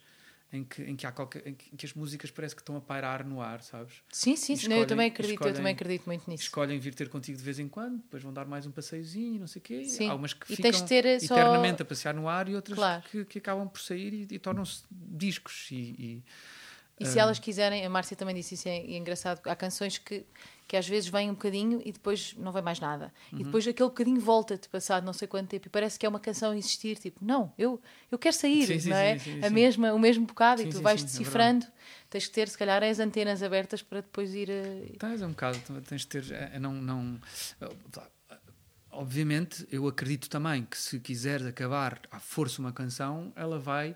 [0.54, 3.26] em que, em que há qualquer, em que, as músicas parece que estão a pairar
[3.26, 3.96] no ar, sabes?
[4.12, 4.56] Sim, sim, E.
[4.56, 6.44] Não, eu escolhem- também acredito, eu escolhem- também acredito muito nisso.
[6.44, 9.40] Escolhem vir ter contigo de vez em quando, depois vão dar mais um passeiozinho, e
[9.40, 9.84] não sei o quê.
[9.86, 10.10] Sim.
[10.10, 13.04] Há umas que E ficam ter só- eternamente a passear no ar e outras Claro.
[13.12, 15.68] que, que acabam por sair e, e tornam-se discos.
[15.72, 16.24] E, e,
[17.00, 20.26] E se elas quiserem, a Márcia também disse isso, é, é engraçado, há canções que,
[20.68, 23.14] que às vezes vêm um bocadinho e depois não vem mais nada.
[23.32, 23.40] Uhum.
[23.40, 26.20] E depois aquele bocadinho volta-te passado não sei quanto tempo e parece que é uma
[26.20, 27.80] canção a existir, tipo, não, eu,
[28.12, 29.18] eu quero sair, Sim, sim, não é?
[29.18, 29.54] sim, sim, a sim.
[29.54, 31.66] mesma, o mesmo bocado Sim, e tu sim, vais sim, é decifrando,
[32.10, 34.50] tens que ter, se calhar, as antenas abertas para depois ir.
[34.50, 36.32] eh, Tens um bocado, tens de ter.
[36.34, 37.20] é, é não, não,
[38.92, 43.96] obviamente, eu acredito também que se quiseres acabar à força uma canção, ela vai.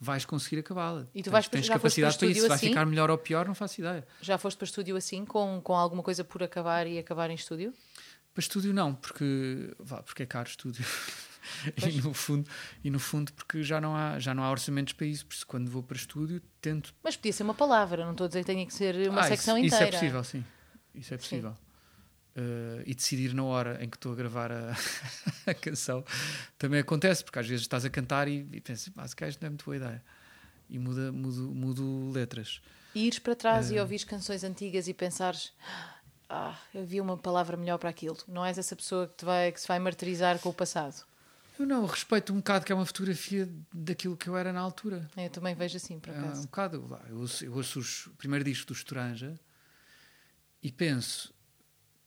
[0.00, 1.06] Vais conseguir acabá-la.
[1.14, 2.36] E tu Tens- vais- tens foste capacidade para para isso.
[2.36, 2.68] estúdio Vai assim?
[2.68, 4.06] ficar melhor ou pior, não faço ideia.
[4.20, 7.74] Já foste para estúdio assim, com, com alguma coisa por acabar e acabar em estúdio?
[8.32, 10.84] Para estúdio não, porque, vá, porque é caro estúdio.
[11.80, 11.94] Pois.
[11.94, 12.50] e, no fundo,
[12.84, 15.24] e no fundo porque já não há, já não há orçamentos para isso.
[15.24, 16.94] Por isso, quando vou para estúdio, tento.
[17.02, 19.28] Mas podia ser uma palavra, não estou a dizer que tenha que ser uma Ah,
[19.28, 19.86] secção isso, inteira.
[19.88, 20.44] Isso é possível, sim.
[20.94, 21.56] Isso é possível.
[22.40, 24.76] Uh, e decidir na hora em que estou a gravar a,
[25.44, 26.04] a canção
[26.56, 29.40] também acontece, porque às vezes estás a cantar e, e pensas, ah, se calhar isto
[29.40, 30.04] não é muito boa ideia.
[30.70, 32.60] E muda, mudo, mudo letras.
[32.94, 33.74] E ires para trás É.
[33.74, 35.52] e ouvires canções antigas e pensares
[36.28, 38.16] ah, havia uma palavra melhor para aquilo.
[38.28, 41.04] Não és essa pessoa que, te vai, que se vai martirizar com o passado.
[41.58, 45.10] Eu não, respeito um bocado que é uma fotografia daquilo que eu era na altura.
[45.16, 46.42] Eu também vejo assim, por É um acaso.
[46.42, 46.86] bocado.
[46.86, 49.34] lá, Eu ouço, eu ouço os- o primeiro disco do Estoranja
[50.62, 51.34] e penso,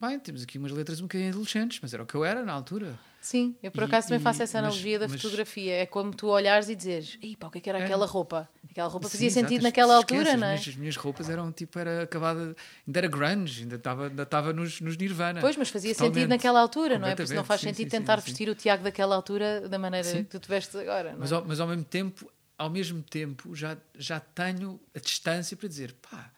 [0.01, 2.51] bem, temos aqui umas letras um bocadinho adolescentes, mas era o que eu era na
[2.51, 2.97] altura.
[3.21, 5.73] Sim, eu por E- acaso também e- faço essa mas- analogia da mas- fotografia.
[5.75, 7.83] É como tu olhares e dizes, Ih, pá, o que é que era É.
[7.83, 8.49] aquela roupa?
[8.69, 10.51] Aquela roupa Sim, fazia exato, sentido as- naquela esquece, altura, as não é?
[10.53, 12.55] Minhas, as minhas roupas eram tipo, era acabada,
[12.87, 15.39] ainda era grunge, ainda estava ainda nos, nos Nirvana.
[15.39, 16.15] Pois, mas fazia Totalmente.
[16.15, 17.15] sentido naquela altura, não é?
[17.15, 20.23] Porque não faz sim, sentido sim, tentar vestir o Tiago daquela altura da maneira que
[20.23, 21.19] tu te vestes agora, não é?
[21.19, 25.67] Mas ao, mas ao mesmo tempo, ao mesmo tempo, já, já tenho a distância para
[25.69, 26.31] dizer, pá,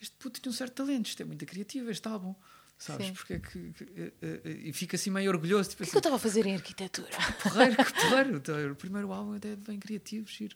[0.00, 2.34] este puto tinha um certo talento, isto é muito criativo, este álbum.
[2.84, 3.06] Sabes?
[3.06, 3.12] Sim.
[3.14, 5.70] Porque é que, eh, eh, eh, e fica assim meio orgulhoso.
[5.70, 7.08] Tipo O que é que eu assim, estava a fazer em arquitetura?
[7.42, 8.72] porreiro, que porreiro.
[8.72, 10.54] O primeiro álbum até é bem criativo, giro.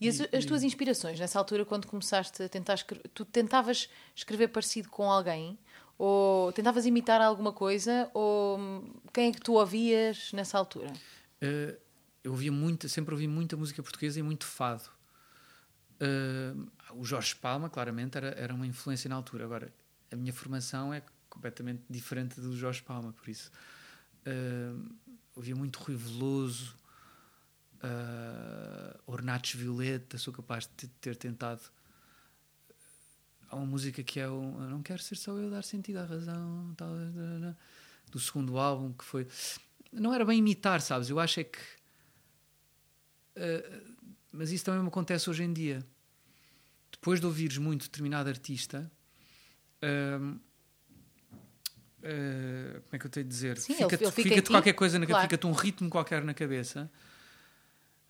[0.00, 4.48] E as, as tuas inspirações, nessa altura, quando começaste a tentar escrever, tu tentavas escrever
[4.48, 5.58] parecido com alguém?
[5.98, 8.10] Ou tentavas imitar alguma coisa?
[8.14, 8.58] Ou
[9.12, 10.90] quem é que tu ouvias nessa altura?
[11.42, 11.76] Eh,
[12.24, 14.88] eu ouvia muita, sempre ouvi muita música portuguesa e muito fado.
[16.00, 16.54] Eh,
[16.94, 19.44] o Jorge Palma, claramente, era, era uma influência na altura.
[19.44, 19.72] Agora,
[20.10, 21.02] a minha formação é
[21.36, 23.50] completamente diferente do Jorge Palma, por isso.
[24.24, 24.72] eh,
[25.34, 26.74] ouvia muito Rui Veloso,
[27.76, 31.60] uh, Ornatos Violeta, sou capaz de ter, tentado.
[33.48, 36.74] Há uma música que é o Não Quero Ser Só Eu Dar Sentido à Razão,
[36.76, 36.88] tal,
[38.10, 39.28] do segundo álbum, que foi.
[39.92, 41.10] Não era bem imitar, sabes?
[41.10, 41.60] Eu acho é que.
[43.36, 43.94] uh,
[44.32, 45.86] mas isso também me acontece hoje em dia.
[46.90, 48.90] Depois de ouvires muito determinado artista.
[49.82, 50.40] um,
[52.06, 53.58] uh, como é que eu tenho de dizer?
[53.58, 55.22] Fica-te fica ti, qualquer coisa, na- claro.
[55.22, 56.90] fica-te um ritmo qualquer na cabeça.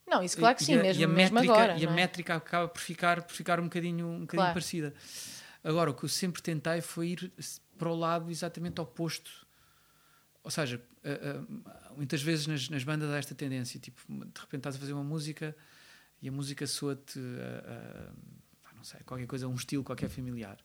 [0.07, 1.79] Não, isso claro que sim, e a, mesmo, e a mesmo métrica, agora.
[1.79, 1.93] E a é?
[1.93, 4.53] métrica acaba por ficar, por ficar um bocadinho, um bocadinho Claro.
[4.53, 4.95] parecida.
[5.65, 7.33] Agora, o que eu sempre tentei foi ir
[7.77, 9.45] para o lado exatamente oposto.
[10.45, 14.61] Ou seja, ah, ah, muitas vezes nas, nas bandas há esta tendência, tipo, de repente
[14.61, 15.57] estás a fazer uma música
[16.23, 17.19] e a música soa-te,
[18.77, 20.57] não sei, qualquer coisa, um estilo qualquer familiar.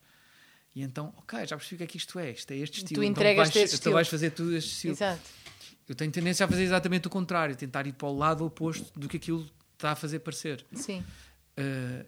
[0.74, 2.84] E então, ok, já percebi o que é que isto é, isto é este Tu
[2.84, 3.04] estilo.
[3.04, 3.94] então vais, esse então estilo.
[3.94, 4.94] vais fazer tudo este estilo.
[4.94, 5.20] Exato.
[5.88, 9.08] Eu tenho tendência a fazer exatamente o contrário, tentar ir para o lado oposto do
[9.08, 10.64] que aquilo está a fazer parecer.
[10.72, 11.04] Sim.
[11.58, 12.06] Uh,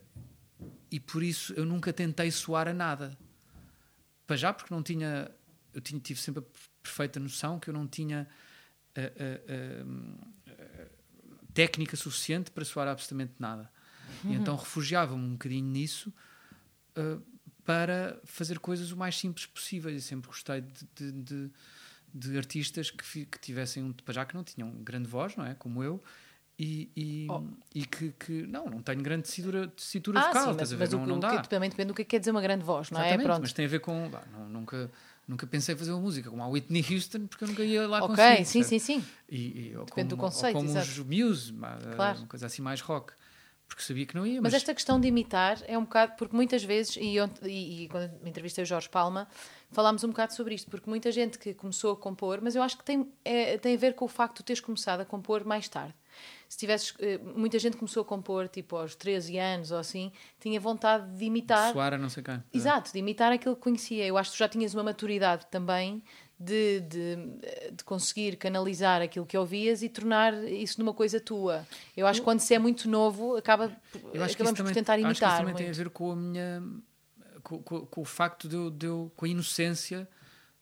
[0.91, 3.19] e por isso eu nunca tentei soar a nada.
[4.27, 5.31] Para já, porque não tinha.
[5.75, 6.45] Eu tinha, tive sempre a
[6.83, 8.27] perfeita noção que eu não tinha
[8.97, 10.99] uh, uh,
[11.53, 13.71] técnica suficiente para soar absolutamente nada.
[14.25, 16.13] E então refugiava-me um bocadinho nisso
[17.65, 19.95] para fazer coisas o mais simples possíveis.
[19.97, 21.51] Eu sempre gostei de, de, de,
[22.15, 25.55] de artistas que, que tivessem, um, para já que não tinham grande voz, não é?
[25.55, 26.03] Como eu.
[26.57, 27.43] E, e, Oh.
[27.75, 31.03] e que, que não, não tenho grande tecitura, tecitura Ah, vocal, sim, mas, mas não,
[31.03, 31.41] o, não dá.
[31.41, 33.07] que também depende do que é que quer dizer uma grande voz, não é?
[33.07, 33.41] Exatamente, Pronto.
[33.43, 34.09] mas tem a ver com.
[34.09, 34.89] bah, não, nunca,
[35.27, 38.05] nunca pensei em fazer uma música como a Whitney Houston, porque eu nunca ia lá
[38.05, 38.45] Ok, conseguir.
[38.45, 38.69] sim, percebes?
[38.69, 39.05] sim, sim.
[39.29, 40.87] E, e, ou Depende do como, conceito, ou como exato.
[40.93, 42.19] os Muse, uma, Claro.
[42.19, 43.13] uma coisa assim mais rock.
[43.75, 46.35] Porque sabia que não ia, Mas mas, esta questão de imitar é um bocado, porque
[46.35, 49.27] muitas vezes, e, e, e quando me entrevistei o Jorge Palma,
[49.73, 52.79] falámos um bocado sobre isto, porque muita gente que começou a compor, mas eu acho
[52.79, 55.69] que tem, é, tem a ver com o facto de teres começado a compor mais
[55.69, 55.93] tarde.
[56.49, 60.61] Se tivesses, eh, muita gente começou a compor tipo aos 13 anos ou assim, tinha
[60.61, 61.73] vontade de imitar.
[61.73, 62.41] soar a não sei quem.
[62.53, 64.07] Exato, de imitar aquilo que conhecia.
[64.07, 66.01] Eu acho que tu já tinhas uma maturidade também
[66.39, 67.17] de, de,
[67.73, 71.67] de conseguir canalizar aquilo que ouvias e tornar isso numa coisa tua.
[71.97, 73.65] Eu acho que quando se é muito novo, acaba,
[74.13, 75.39] Eu acho que acabamos isso também, por tentar acho que isso imitar.
[75.39, 75.77] também tem a muito.
[75.79, 76.63] ver com a minha.
[77.43, 80.09] Com, com- com o facto de eu, de eu- com a inocência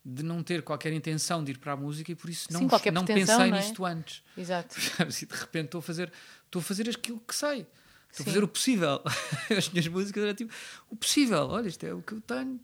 [0.04, 2.90] de não ter qualquer intenção de ir para a música e por isso não, Sim,
[2.92, 3.50] não pensei não é?
[3.52, 4.22] nisto antes.
[4.37, 4.74] Exato.
[5.22, 6.12] E de repente estou a fazer,
[6.44, 7.66] estou a fazer aquilo que sei.
[8.11, 9.00] Estou a fazer o possível.
[9.56, 10.52] As minhas músicas eram tipo,
[10.90, 12.58] o possível, olha, isto é o que eu tenho.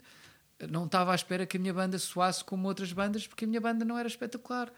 [0.69, 3.61] Não estava à espera que a minha banda soasse como outras bandas, porque a minha
[3.61, 4.73] banda não era espetacular.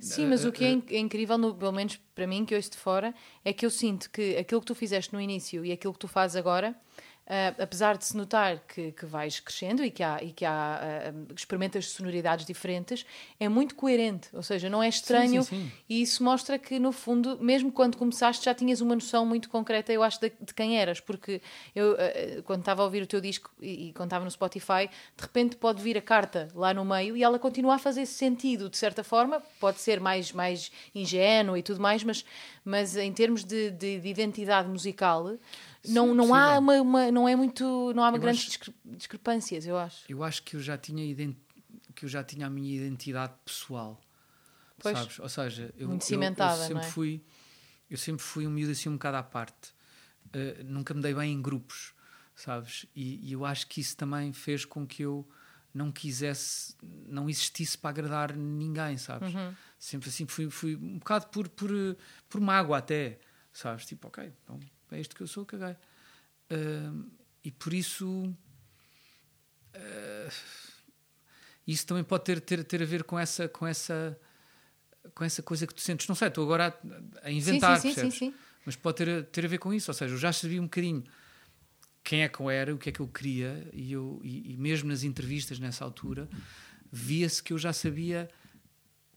[0.00, 2.78] Sim, mas o que é, é incrível, no, pelo menos para mim, que ouço de
[2.78, 3.14] fora,
[3.44, 6.08] é que eu sinto que aquilo que tu fizeste no início e aquilo que tu
[6.08, 6.74] fazes agora
[7.30, 11.12] Uh, apesar de se notar que, que vais crescendo e que há, e que há
[11.14, 13.06] uh, experimentas sonoridades diferentes,
[13.38, 15.72] é muito coerente, ou seja, não é estranho sim, sim, sim.
[15.88, 19.92] e isso mostra que, no fundo, mesmo quando começaste, já tinhas uma noção muito concreta,
[19.92, 21.40] eu acho, de, de quem eras, porque
[21.72, 24.90] eu, uh, quando estava a ouvir o teu disco e, e quando estava no Spotify,
[25.16, 28.68] de repente pode vir a carta lá no meio e ela continua a fazer sentido,
[28.68, 32.24] de certa forma, pode ser mais, mais ingênuo e tudo mais, mas,
[32.64, 35.38] mas em termos de, de, de identidade musical
[35.88, 39.66] não, não há uma, uma, não é muito, não há uma eu grandes acho, discrepâncias,
[39.66, 40.04] eu acho.
[40.08, 41.02] Eu acho que eu já tinha
[41.94, 44.00] que eu já tinha a minha identidade pessoal.
[44.78, 45.18] Pois, sabes?
[45.18, 46.90] Ou seja, eu, muito cimentada, eu, eu sempre é?
[46.90, 47.22] fui
[47.90, 49.74] eu sempre fui um miúdo assim um bocado à parte.
[50.26, 51.92] Uh, nunca me dei bem em grupos,
[52.36, 52.86] sabes?
[52.94, 55.28] E, e, eu acho que isso também fez com que eu
[55.74, 59.34] não quisesse, não existisse para agradar ninguém, sabes?
[59.34, 59.54] Uhum.
[59.76, 61.70] Sempre assim fui, fui um bocado por, por,
[62.28, 63.18] por mágoa até,
[63.52, 63.86] sabes?
[63.86, 64.60] Tipo, ok, então
[64.92, 65.76] é isto que eu sou, caguei.
[66.50, 67.10] Uh,
[67.44, 68.34] e por isso.
[69.74, 70.32] Uh,
[71.66, 74.18] isso também pode ter, ter, ter a ver com essa, com, essa,
[75.14, 76.08] com essa coisa que tu sentes.
[76.08, 76.76] Não sei, estou agora
[77.22, 78.34] a, a inventar, sim, sim, sim, sim,
[78.66, 79.90] Mas pode ter, ter a ver com isso.
[79.90, 81.04] Ou seja, eu já sabia um bocadinho
[82.02, 84.56] quem é que eu era, o que é que eu queria, e, eu, e, e
[84.56, 86.28] mesmo nas entrevistas nessa altura,
[86.90, 88.28] via-se que eu já sabia,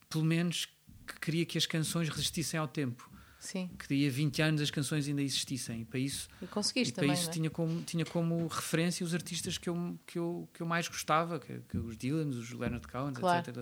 [0.09, 0.67] pelo menos,
[1.07, 3.09] que queria que as canções resistissem ao tempo.
[3.43, 3.69] Sim.
[3.77, 5.81] que daí a 20 anos as canções ainda existissem.
[5.81, 7.33] E para isso, e conseguiste e para também, isso é?
[7.33, 11.37] tinha, como, tinha como referência os artistas que eu, que eu, que eu mais gostava,
[11.41, 13.39] que, que os Dylan, os Leonard Cohen, claro.
[13.39, 13.57] etc.,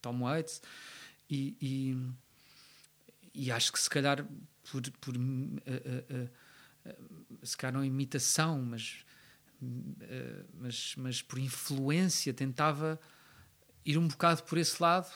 [0.00, 0.62] Tom Waits.
[1.28, 1.96] E, e,
[3.34, 4.26] e, acho que se calhar
[4.70, 9.04] por, por uh, uh, uh, se calhar não imitação, mas,
[10.54, 12.98] mas, mas por influência tentava
[13.84, 15.12] ir um bocado por esse lado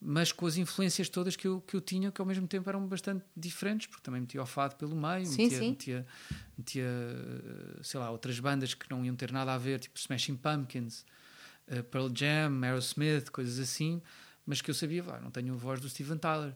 [0.00, 2.86] mas com as influências todas que eu, que eu tinha, que ao mesmo tempo eram
[2.86, 5.70] bastante diferentes, porque também metia o fado pelo meio, sim, metia, sim.
[5.70, 6.06] metia,
[6.56, 6.88] metia,
[7.82, 11.04] sei lá, outras bandas que não iam ter nada a ver, tipo Smashing Pumpkins,
[11.68, 14.00] uh, Pearl Jam, Aerosmith, coisas assim,
[14.46, 16.54] mas que eu sabia, não tenho a voz do Steven Tyler,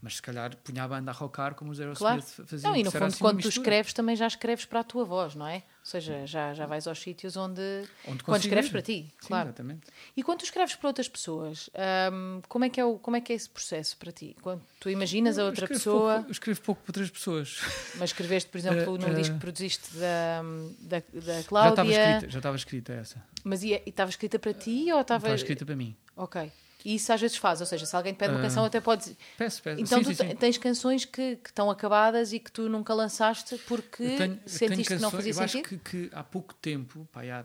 [0.00, 2.22] mas se calhar punha a banda a rockar como os Aerosmith claro.
[2.22, 2.70] faziam.
[2.70, 5.34] Não, e no fundo, assim quando tu escreves, também já escreves para a tua voz,
[5.34, 5.56] não é?
[5.56, 7.60] Ou seja, já, já vais aos sítios onde.
[8.06, 9.48] onde quando escreves para ti, Sim, claro.
[9.48, 9.86] Exatamente.
[10.16, 11.70] E quando tu escreves para outras pessoas,
[12.12, 14.36] hum, como, é que é o, como é que é esse processo para ti?
[14.42, 16.14] Quando tu imaginas a outra eu pessoa.
[16.14, 17.60] Pouco, eu escrevo pouco para outras pessoas.
[17.98, 20.42] Mas escreveste, por exemplo, Uh, num uh, disco que produziste da,
[20.80, 21.70] da, da Já Cláudia.
[21.70, 23.24] estava escrita, já estava escrita essa.
[23.42, 25.18] Mas e estava escrita para ti ou estava.
[25.18, 25.96] Estava escrita para mim.
[26.16, 26.52] Ok.
[26.86, 28.42] E isso às vezes faz, ou seja, se alguém te pede uma Ah.
[28.42, 29.16] canção, até podes.
[29.36, 29.80] Peço, peço.
[29.82, 30.36] Então sim, tu sim, te- sim.
[30.36, 34.48] tens canções que, que estão acabadas e que tu nunca lançaste porque Eu tenho- eu
[34.48, 35.60] sentiste que não fazia eu sentido?
[35.66, 37.44] acho que, que há pouco tempo, pá, há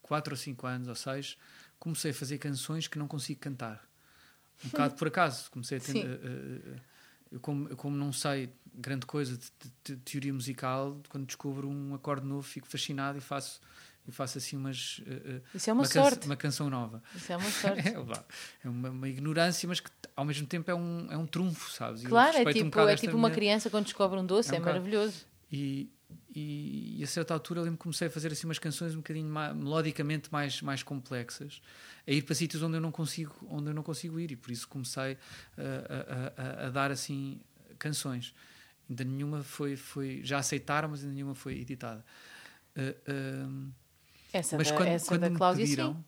[0.00, 1.36] 4 ou 5 anos ou 6,
[1.78, 3.84] comecei a fazer canções que não consigo cantar.
[4.64, 5.50] Um bocado por acaso.
[5.50, 6.02] Comecei a ter, Sim.
[6.04, 6.80] eh, eh,
[7.32, 9.44] eu, como, eu como não sei grande coisa de,
[9.84, 13.60] de- de teoria musical, quando descubro um acorde novo fico fascinado e faço,
[14.08, 16.26] e faço assim umas, eh, Isso é uma, canção- sorte.
[16.26, 17.02] uma canção nova.
[17.14, 17.82] Isso é uma sorte.
[18.64, 21.70] É, é uma, uma ignorância, mas que ao mesmo tempo é um, é um trunfo,
[21.70, 22.02] sabes?
[22.02, 24.54] Claro, é um tipo, bocado é tipo uma minha- criança quando descobre um doce, É
[24.54, 25.26] um é, maravilhoso.
[25.52, 25.90] e,
[26.34, 28.98] e, e a certa altura eu lembro que comecei a fazer assim umas canções um
[28.98, 31.60] bocadinho mais, melodicamente mais, mais complexas,
[32.06, 34.50] a ir para sítios onde eu não consigo, onde eu não consigo ir, e por
[34.50, 35.18] isso comecei
[35.58, 37.40] a, a, a, a dar assim
[37.78, 38.34] canções.
[38.88, 42.02] Ainda nenhuma foi, foi já aceitaram, mas ainda nenhuma foi editada.
[42.76, 43.12] Uh,
[43.48, 43.72] um,
[44.32, 46.04] Essa mas da, quando, essa quando da Cláudia, pediram, sim.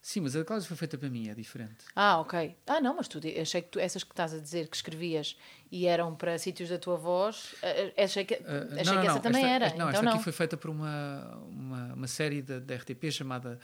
[0.00, 1.84] sim, mas a da Cláudia foi feita para mim, é diferente.
[1.96, 2.56] Ah, ok.
[2.66, 5.36] Ah, não, mas tu achei que tu, essas que estás a dizer que escrevias
[5.70, 7.54] e eram para sítios da tua voz,
[7.96, 9.64] achei que, Uh, achei não, não, que essa não, também esta, era.
[9.66, 10.12] esta- não, então esta não.
[10.14, 13.58] aqui foi feita por uma, uma, uma série da, da RTP chamada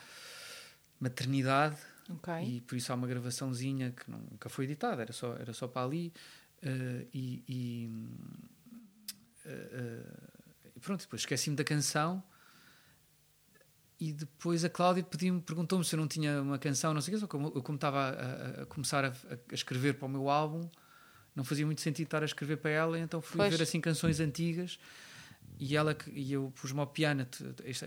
[1.01, 1.77] Maternidade.
[2.09, 2.33] Ok.
[2.41, 5.85] e por isso há uma gravaçãozinha que nunca foi editada, era só, era só para
[5.85, 6.13] ali.
[6.63, 7.91] eh, e, e,
[10.77, 12.23] e pronto, depois esqueci-me da canção.
[13.99, 17.17] E depois a Cláudia pediu-me, perguntou-me se eu não tinha uma canção, não sei o
[17.17, 20.29] que, só como eu como estava a, a- começar a, a escrever para o meu
[20.29, 20.69] álbum,
[21.35, 23.57] não fazia muito sentido estar a escrever para ela, então fui Pois.
[23.57, 24.79] ver assim canções antigas
[25.59, 27.27] e ela e eu pus-me ao piano,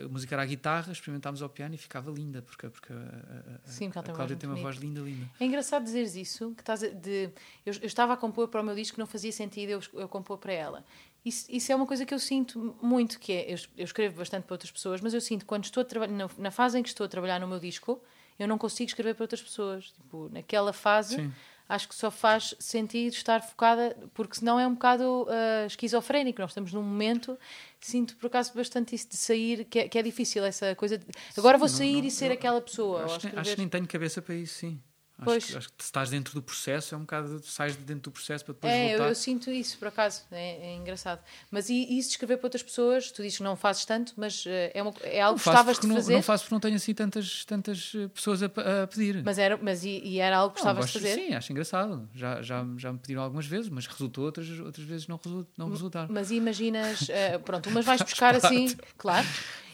[0.03, 3.59] a música era a guitarra, experimentámos ao piano e ficava linda, porque, porque a, a-
[3.69, 5.27] Sim, porque a tem Cláudia tem uma muito voz linda, linda.
[5.39, 7.29] É engraçado dizeres isso, que estás a- de,
[7.63, 10.39] eu, eu estava a compor para o meu disco não fazia sentido eu, eu compor
[10.39, 10.83] para ela.
[11.25, 14.45] Isso, isso é uma coisa que eu sinto muito, que é, eu, eu escrevo bastante
[14.45, 16.83] para outras pessoas, mas eu sinto que quando estou a trabalhar, na, na fase em
[16.83, 18.01] que estou a trabalhar no meu disco,
[18.37, 19.91] eu não consigo escrever para outras pessoas.
[19.91, 21.33] Tipo, naquela fase, Sim.
[21.67, 26.39] acho que só faz sentido estar focada, porque senão é um bocado uh, esquizofrénico.
[26.41, 27.37] Nós estamos num momento,
[27.81, 30.97] sinto por acaso bastante isso de sair, que é, que é difícil essa coisa.
[30.97, 31.05] De,
[31.37, 33.03] agora vou Sim, sair não- não- e ser aquela pessoa.
[33.03, 34.81] Acho, acho que nem tenho cabeça para isso, sim.
[35.21, 37.41] Acho que, acho que se estás dentro do processo, é um bocado.
[37.43, 39.09] sais de dentro do processo para depois É, eu, voltar.
[39.09, 41.21] eu sinto isso, por acaso, é, é engraçado.
[41.51, 43.11] Mas e, e isso de escrever para outras pessoas?
[43.11, 45.79] Tu dizes que não fazes tanto, mas eh, é, uma- é algo Não que gostavas
[45.79, 46.13] de não- fazer?
[46.13, 48.45] Não faço porque não tenho assim tantas, tantas eh, pessoas a,
[48.83, 49.21] a pedir.
[49.23, 51.15] Mas, era, mas e, e era algo que Não, gostavas de fazer?
[51.15, 52.09] Sim, acho engraçado.
[52.15, 55.69] Já, já, já me pediram algumas vezes, mas resultou, outras, outras vezes não, result, não
[55.69, 56.07] resultaram.
[56.13, 59.27] Mas imaginas, eh, pronto, umas vais buscar assim, claro,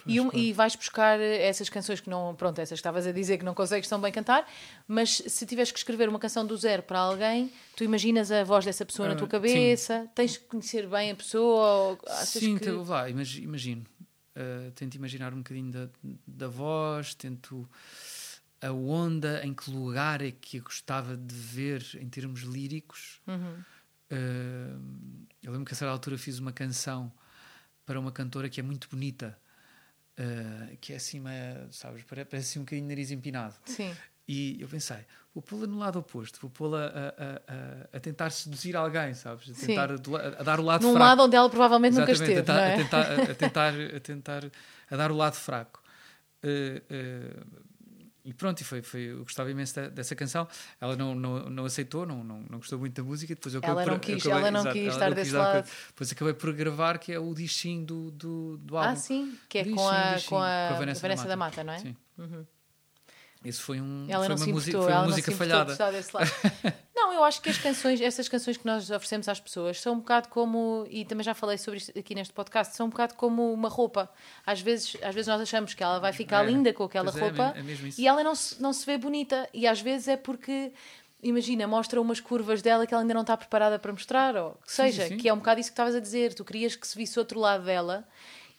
[0.06, 3.12] e, um- e vais buscar eh, essas canções que não, pronto, essas que estavas a
[3.12, 4.48] dizer que não consegues tão bem cantar,
[4.88, 8.64] mas se tiveres que escrever uma canção do zero para alguém, tu imaginas a voz
[8.66, 9.32] dessa pessoa na Ah, tua sim.
[9.32, 12.70] cabeça, tens que conhecer bem a pessoa, Sim, que...
[12.70, 13.84] lá, imagi- imagino.
[14.38, 15.88] Uh, tento imaginar um bocadinho da,
[16.28, 17.68] da voz, tento
[18.62, 23.22] a onda, em que lugar é que eu gostava de ver em termos líricos.
[23.28, 23.64] Uhum.
[24.12, 27.12] Uh, eu lembro que a certa altura fiz uma canção
[27.86, 29.38] para uma cantora que é muito bonita,
[30.20, 33.56] uh, que é assim, meio, sabes, pare- parece assim um bocadinho nariz empinado.
[33.66, 33.96] Sim,
[34.28, 34.98] E eu pensei,
[35.34, 37.42] vou pô-la no lado oposto, vou pô-la a, a-
[37.94, 39.50] a- a tentar seduzir alguém, sabes?
[39.52, 41.06] A, tentar, la- a dar o lado num fraco.
[41.06, 43.12] lado onde ela provavelmente nunca Exatamente, esteve, a, não tentar, é?
[43.12, 44.52] a, tentar, a, tentar, a tentar
[44.90, 45.84] a dar o lado fraco.
[46.44, 47.44] Eh, eh,
[48.26, 50.48] e pronto, e foi, foi, eu gostava imenso da- dessa canção.
[50.82, 53.34] Ela não, não, não aceitou, não, não, não gostou muito da música.
[53.36, 55.32] Depois eu Ela não por- quis- acabei- ela não exato, quis ela estar não desse
[55.32, 55.52] dar lado.
[55.64, 55.68] coisa.
[55.88, 58.90] Depois acabei por gravar, que é o distinho do, do, do álbum.
[58.90, 61.74] Ah, sim, que é com a, diz sim, com a, Vanessa, Vanessa da Mata, não
[61.74, 61.80] é?
[61.80, 61.96] Sim.
[62.18, 62.46] Uhum.
[63.46, 65.76] Esse foi, um, Ela foi não uma importou, foi uma ela não música de falhada.
[66.96, 70.00] Não, eu acho que as canções, essas canções que nós oferecemos às pessoas são um
[70.00, 73.54] bocado como, e também já falei sobre isto aqui neste podcast, são um bocado como
[73.54, 74.10] uma roupa.
[74.46, 77.20] Às vezes, às vezes nós achamos que ela vai ficar É, linda com aquela é,
[77.20, 78.02] roupa é mesmo isso.
[78.02, 79.48] e ela não se, não se vê bonita.
[79.54, 80.72] E às vezes é porque,
[81.22, 84.72] imagina, mostra umas curvas dela que ela ainda não está preparada para mostrar, ou que
[84.72, 85.18] Sim, seja, sim.
[85.18, 86.34] que é um bocado isso que estavas a dizer.
[86.34, 88.08] Tu querias que se visse outro lado dela.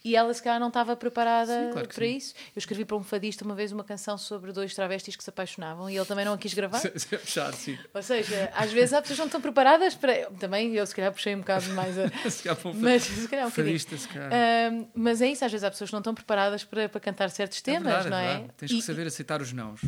[0.05, 2.15] E ela se calhar não estava preparada Sim, claro para sim.
[2.15, 2.33] isso.
[2.55, 5.89] Eu escrevi para um fadista uma vez uma canção sobre dois travestis que se apaixonavam
[5.89, 6.79] e ele também não a quis gravar.
[7.25, 7.77] Chato, sim.
[7.93, 10.27] Ou seja, às vezes há pessoas que não estão preparadas para.
[10.39, 12.07] Também eu se calhar puxei um bocado mais a.
[12.29, 14.31] Se calhar um Mas se calhar um fadista, se calhar.
[14.31, 17.29] Ahm, mas é isso, às vezes há pessoas que não estão preparadas para, para cantar
[17.29, 18.33] certos É temas, verdade, não é?
[18.35, 18.53] verdade.
[18.57, 19.81] Tens E- que saber aceitar os nãos.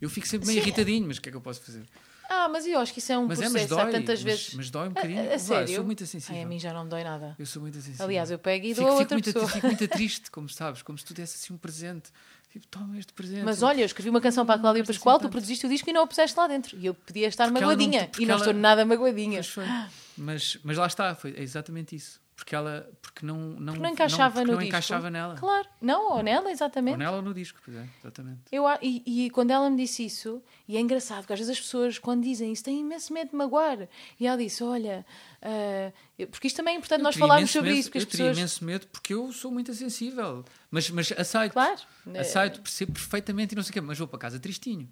[0.00, 0.68] Eu fico sempre meio Sim.
[0.68, 1.82] irritadinho, mas o que é que eu posso fazer?
[2.28, 3.54] Ah, mas eu acho que isso é um Mas é, processo.
[3.62, 3.80] mas dói.
[3.82, 4.54] há tantas mas, vezes.
[4.54, 5.20] mas dói um A- bocadinho.
[5.20, 5.70] a, Vá, sério?
[5.72, 6.36] Eu sou muito sensível.
[6.36, 7.34] Ai, a mim já não me dói nada.
[7.38, 8.04] Eu sou muito sensível.
[8.04, 9.48] Aliás, eu pego e fico, dou a fico outra muito, pessoa.
[9.48, 12.10] fico muito triste, como sabes, como se tu desse assim um presente.
[12.50, 13.42] Tipo, toma este presente.
[13.44, 15.68] Mas olha, eu escrevi uma canção para a Cláudia Gosto assim Pascoal, tu produziste o
[15.68, 16.76] disco e não o puseste lá dentro.
[16.78, 18.06] E eu podia estar Porque não magoadinha.
[18.06, 19.40] porque E não ela- estou nada magoadinha.
[20.16, 22.20] Mas, mas lá está, foi é exatamente isso.
[22.36, 24.68] Porque ela porque não, não, Porque não encaixava porque no não disco.
[24.68, 25.36] encaixava nela.
[25.36, 26.94] Claro, não, ou nela, exatamente.
[26.94, 28.40] Ou nela ou no disco, pois é, exatamente.
[28.50, 31.60] Eu, e, e quando ela me disse isso, e é engraçado, porque às vezes as
[31.60, 33.88] pessoas, quando dizem isso, têm imenso medo de magoar.
[34.18, 35.06] E ela disse: Olha,
[36.18, 38.06] eu- porque isto também é importante Eu nós falarmos sobre medo- isso, porque eu as
[38.08, 38.38] teria pessoas.
[38.38, 40.44] imenso medo porque eu sou muito sensível.
[40.70, 41.52] Mas, mas aceito.
[41.52, 41.80] Claro.
[42.18, 44.90] Aceito, percebo perfeitamente e não sei o quê, mas vou para casa tristinho.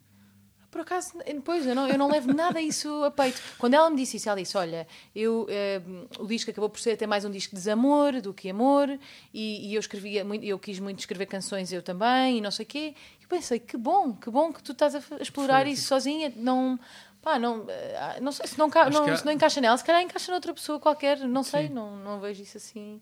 [0.72, 1.12] Por acaso,
[1.44, 3.38] pois, eu não, eu não levo nada isso a peito.
[3.58, 5.82] Quando ela me disse isso, ela disse: Olha, eu, eh,
[6.18, 8.88] o disco acabou por ser até mais um disco de desamor do que amor,
[9.34, 12.64] e, e eu escrevia muito, eu quis muito escrever canções eu também, e não sei
[12.64, 12.94] o quê.
[13.22, 16.32] E pensei: Que bom, que bom que tu estás a, explorar Foi, isso sozinha.
[16.34, 16.80] Não,
[17.20, 20.00] pá, não, eh, não sei se não, não, há- se não encaixa nela, se calhar
[20.00, 21.74] encaixa noutra pessoa qualquer, não sei, Sim.
[21.74, 22.98] não, não vejo isso assim.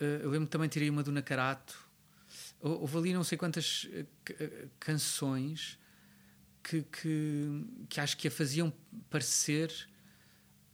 [0.00, 1.76] Eh, eu lembro que também tirei uma do Nakarato.
[2.62, 3.88] Hou- Houve ali não sei quantas
[4.24, 4.34] ca-
[4.78, 5.76] canções
[6.62, 8.72] que, que, que acho que a faziam
[9.08, 9.72] parecer.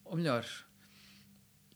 [0.05, 0.47] Ou melhor,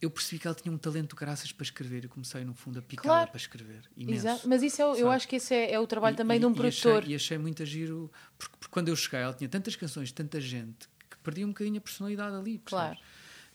[0.01, 2.05] eu percebi que ela tinha um talento caraças para escrever.
[2.05, 3.31] Eu comecei, no fundo, a picá-la Claro.
[3.31, 3.83] para escrever.
[3.95, 4.19] Imenso.
[4.27, 4.47] Exato.
[4.49, 6.45] Mas isso é, eu acho que esse é, é o trabalho E- também e- de
[6.45, 6.99] um e produtor.
[7.03, 10.11] Achei, e achei muito a giro, porque, porque quando eu cheguei, ela tinha tantas canções,
[10.11, 12.57] tanta gente, que perdia um bocadinho a personalidade ali.
[12.57, 12.69] percebes?
[12.69, 12.97] Claro.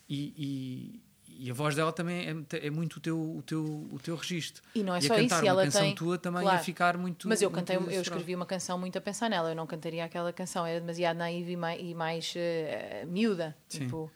[0.09, 1.01] E,
[1.38, 4.62] e, a voz dela também é, é muito o teu, o, teu, o teu registro.
[4.75, 6.59] E não é e só a isso, cantar uma ela canção tem- tua também claro.
[6.59, 7.29] ia ficar muito.
[7.29, 10.05] Mas eu muito cantei, eu escrevi uma canção muito a pensar nela, eu não cantaria
[10.05, 13.57] aquela canção, era demasiado naiva e mais, e mais eh, miúda.
[13.68, 13.81] Sim.
[13.81, 14.11] Tipo.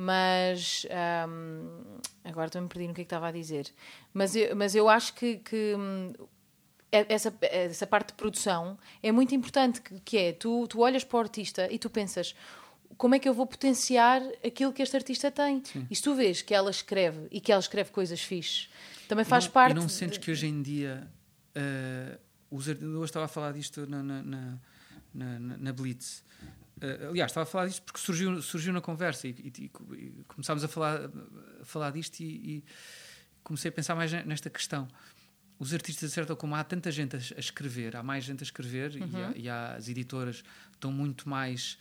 [0.00, 3.66] Mas ahm, agora estou-me perdendo no que é que estava a dizer.
[4.14, 6.12] Mas eu, mas eu acho que, que, hum,
[6.92, 11.02] é- essa, essa parte de produção é muito importante, que, que é tu, tu olhas
[11.02, 12.34] para o artista e tu pensas
[12.98, 15.62] como é que eu vou potenciar aquilo que este artista tem.
[15.90, 18.68] E se tu vês que ela escreve e que ela escreve coisas fixes,
[19.08, 19.70] também faz não, parte.
[19.72, 21.08] E não de- sentes que hoje em dia.
[21.54, 22.18] eh,
[22.50, 24.58] os, eu hoje estava a falar disto na, na, na,
[25.14, 26.24] na, na- Blitz.
[26.80, 30.64] Eh, aliás, estava a falar disto porque surgiu, surgiu na conversa e, e- e- começámos
[30.64, 31.10] a falar,
[31.60, 32.24] a falar disto e,
[32.58, 32.64] e
[33.42, 34.88] comecei a pensar mais ne- nesta questão.
[35.58, 38.44] Os artistas, de certa como há tanta gente a, a escrever, há mais gente a
[38.44, 40.42] escrever e, há, e há- as editoras
[40.72, 41.78] estão muito mais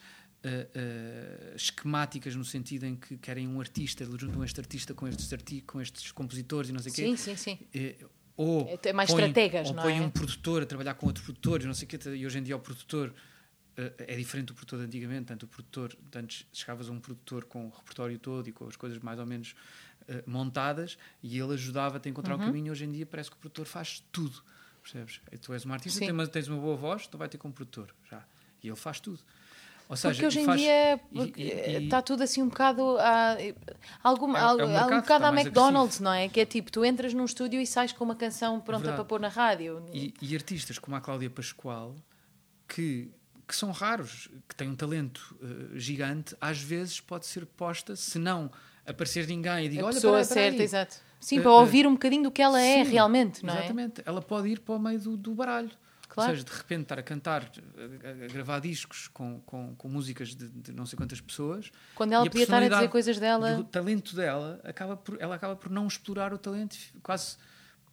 [0.48, 5.62] uh, esquemáticas no sentido em que querem um artista, juntam este artista com estes, arti
[5.62, 7.18] com estes compositores e não sei o quê.
[7.18, 7.96] Sim, sim, sim.
[8.36, 10.02] ou é mais põe, estrategas, ou não põe é?
[10.02, 12.56] um produtor a trabalhar com outro produtor, não sei o quê, e hoje em dia
[12.56, 13.14] o produtor
[13.78, 17.68] é diferente do produtor de antigamente, tanto o produtor, antes chegavas a um produtor com
[17.68, 19.54] o repertório todo e com as coisas mais ou menos
[20.10, 22.42] uh, montadas e ele ajudava-te a encontrar Uhum.
[22.42, 22.72] o caminho.
[22.72, 24.42] Hoje em dia parece que o produtor faz tudo,
[24.82, 25.22] percebes?
[25.32, 27.50] E tu és uma artista, tens uma, tens uma boa voz, tu vai ter com
[27.50, 28.26] um produtor, já.
[28.64, 29.20] E ele faz tudo.
[29.90, 31.44] Ou seja, Porque hoje em faz, dia e- e-
[31.78, 33.38] e- está tudo assim um bocado a,
[34.04, 36.28] alguma, É- é algo- um mercado um bocado à McDonald's, não é?
[36.28, 38.96] Que é tipo, tu entras num estúdio e sais com uma canção pronta Verdade.
[38.98, 39.82] para pôr na rádio.
[39.94, 41.96] E, e artistas como a Cláudia Pascoal,
[42.68, 43.10] que,
[43.48, 48.20] que são raros, que têm um talento eh, gigante, às vezes pode ser posta, se
[48.20, 48.52] não
[48.86, 50.98] aparecer ninguém e diga, a olha, pessoa peraí." certa, exato.
[51.20, 53.60] Sim, Eh, para eh, ouvir um bocadinho do que ela é Sim, realmente, não é?
[53.60, 54.02] Exatamente.
[54.06, 55.72] Ela pode ir para o meio do, do baralho.
[56.18, 56.32] Claro.
[56.32, 60.30] Ou seja, de repente estar a cantar, a, a gravar discos com, com, com músicas
[60.36, 61.72] de, de não sei quantas pessoas.
[61.94, 63.64] Quando ela podia estar a dizer coisas E o dela.
[63.72, 67.38] talento dela, acaba por, ela acaba por não explorar o talento, quase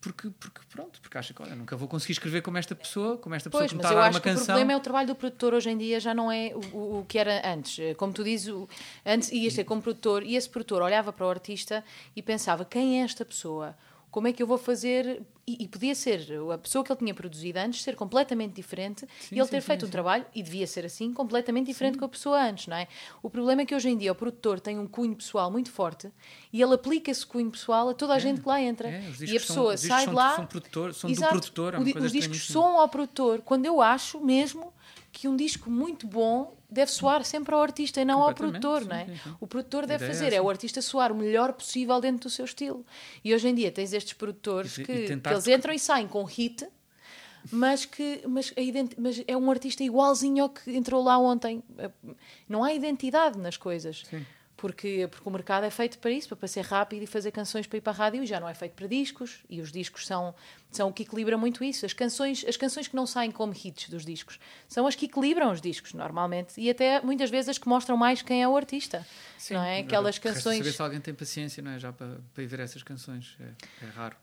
[0.00, 3.34] porque, porque pronto, porque acha que, olha, nunca vou conseguir escrever como esta pessoa, como
[3.34, 4.46] esta pessoa Pois, que me está a dar uma que o canção.
[4.46, 7.18] problema é o trabalho do produtor hoje em dia já não é o, o, que
[7.18, 7.78] era antes.
[7.96, 8.66] Como tu dizes, o,
[9.04, 11.84] antes ias ter como produtor e esse produtor olhava para o artista
[12.16, 13.74] e pensava quem é esta pessoa?
[14.14, 15.22] Como é que eu vou fazer?
[15.44, 19.34] E, e podia ser a pessoa que ele tinha produzido antes ser completamente diferente Sim,
[19.34, 22.04] e ele sim, ter sim, feito um trabalho, e devia ser assim, completamente diferente com
[22.04, 22.86] a pessoa antes, não é?
[23.20, 26.12] O problema é que hoje em dia o produtor tem um cunho pessoal muito forte
[26.52, 28.88] e ele aplica esse cunho pessoal a toda a gente que lá entra.
[28.88, 30.36] É, e a são- pessoa discos sai são, de lá.
[30.36, 31.34] São, produtor, são Exato.
[31.34, 34.72] do produtor, é os discos soam ao produtor, quando eu acho mesmo
[35.14, 38.88] que um disco muito bom deve soar sempre ao artista e não ao produtor, sim,
[38.88, 39.04] não é?
[39.06, 39.36] sim, sim.
[39.40, 40.42] O produtor deve é fazer, é, essa.
[40.42, 42.84] o artista soar o melhor possível dentro do seu estilo.
[43.24, 45.78] E hoje em dia tens estes produtores E- e que, que tentar eles entram e
[45.78, 46.66] saem com hit,
[47.52, 48.52] mas que mas,
[48.98, 51.62] mas é um artista igualzinho ao que entrou lá ontem.
[52.48, 54.02] Não há identidade nas coisas.
[54.10, 54.26] Sim.
[54.64, 57.76] Porque, porque o mercado é feito para isso, para ser rápido e fazer canções para
[57.76, 59.44] ir para a rádio e já não é feito para discos.
[59.50, 60.34] E os discos são,
[60.70, 61.84] são o que equilibra muito isso.
[61.84, 65.52] As canções, as canções que não saem como hits dos discos são as que equilibram
[65.52, 66.58] os discos, normalmente.
[66.58, 69.06] E até muitas vezes as que mostram mais quem é o artista.
[69.36, 69.80] Sim, não é?
[69.80, 70.56] Aquelas canções.
[70.56, 71.78] saber se alguém tem paciência, não é?
[71.78, 73.36] Já para, para ir ver essas canções.
[73.38, 74.16] É, é raro.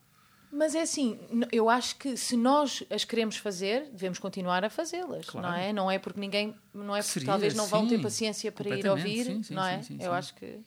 [0.52, 1.18] Mas é assim,
[1.52, 5.47] eu acho que se nós as queremos fazer, devemos continuar a fazê-las, Claro.
[5.47, 5.72] não é?
[5.74, 8.70] Não é porque ninguém, não é porque Seria, talvez não vão ter sim, paciência para
[8.70, 9.82] ir ouvir, sim, sim, não sim, é?
[9.82, 10.18] sim, eu sim.
[10.18, 10.60] acho que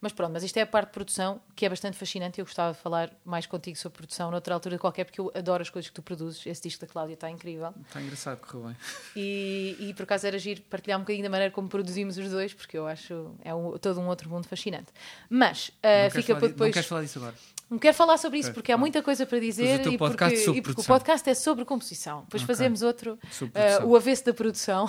[0.00, 2.74] mas pronto, mas isto é a parte de produção que é bastante fascinante eu gostava
[2.74, 5.94] de falar mais contigo sobre produção noutra altura qualquer, porque eu adoro as coisas que
[5.94, 6.44] tu produzes.
[6.46, 7.72] Esse disco da Cláudia está incrível.
[7.86, 8.76] Está engraçado, correu bem.
[9.16, 12.52] E, e por acaso era giro partilhar um bocadinho da maneira como produzimos os dois,
[12.52, 14.88] porque eu acho é um- todo um outro mundo fascinante.
[15.30, 16.72] Mas uh, fica para di- Não depois.
[16.74, 17.34] queres falar disso agora?
[17.70, 20.62] Não quero falar sobre isso porque há muita coisa para dizer o e, porque, e
[20.62, 22.22] porque o podcast é sobre composição.
[22.24, 22.54] Depois Ok.
[22.54, 24.86] fazemos outro, uh, o avesso da produção.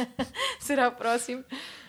[0.60, 1.44] Será próximo.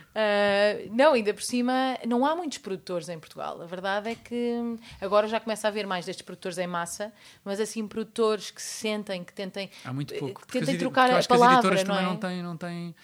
[0.09, 3.61] Uh, não, ainda por cima, não há muitos produtores em Portugal.
[3.61, 7.13] A verdade é que agora já começa a haver mais destes produtores em massa,
[7.43, 10.45] mas assim, produtores que se sentem, que tentem, Há muito pouco.
[10.45, 12.09] que tentem trocar a que as palavra, editoras não também é?
[12.09, 12.95] não têm, não têm,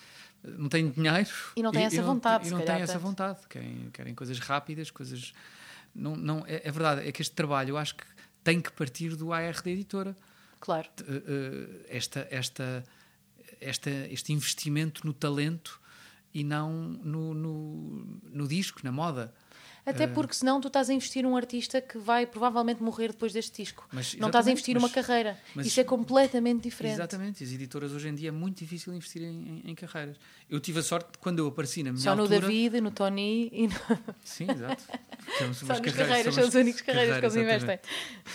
[0.44, 3.40] não têm dinheiro E não têm essa vontade, E não calhar, têm essa vontade.
[3.50, 5.32] Querem, querem coisas rápidas, coisas.
[5.96, 8.04] Não, não, é, é verdade, é que este trabalho eu acho que
[8.44, 10.16] tem que partir do AR da editora.
[10.60, 10.88] Claro.
[11.08, 12.84] Eh, eh, Esta, esta,
[13.62, 15.80] esta, este investimento no talento
[16.34, 19.34] e não no, no, no disco, na moda.
[19.86, 23.62] Até porque senão tu estás a investir num artista que vai provavelmente morrer depois deste
[23.62, 23.88] disco.
[23.92, 25.38] Mas, não estás a investir numa mas- carreira.
[25.54, 26.94] mas- Isso é completamente diferente.
[26.96, 30.18] Exatamente, as editoras hoje em dia é muito difícil investir em, em- em carreiras.
[30.50, 33.50] Eu tive a sorte quando eu apareci na minha Só no altura, David, no Tony
[33.54, 33.74] e no...
[34.24, 34.84] Sim, exato.
[35.38, 37.90] Só umas nas carreiras, carreiras, são são as únicas carreiras que eles exatamente.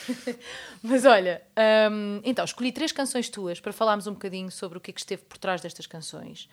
[0.08, 0.34] investem.
[0.82, 1.42] Mas olha,
[1.90, 5.00] hum, então escolhi três canções tuas para falarmos um bocadinho sobre o que é que
[5.00, 6.48] esteve por trás destas canções.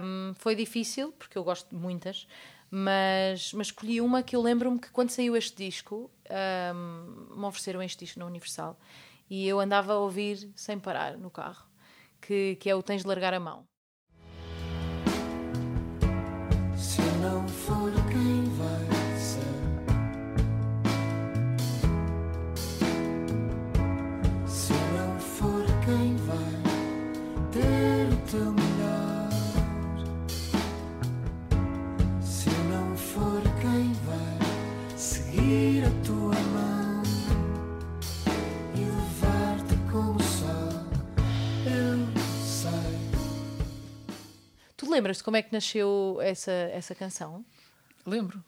[0.00, 2.26] Hum, foi difícil, porque eu gosto de muitas,
[2.70, 6.10] mas, mas escolhi uma que eu lembro-me que quando saiu este disco,
[6.74, 8.78] hum, me ofereceram este disco na Universal
[9.30, 11.66] e eu andava a ouvir sem parar no carro,
[12.20, 13.64] que, que é o Tens de Largar a Mão.
[16.76, 18.37] Se não for quem
[44.98, 47.44] lembras-te como é que nasceu essa, essa canção?
[48.04, 48.42] Lembro.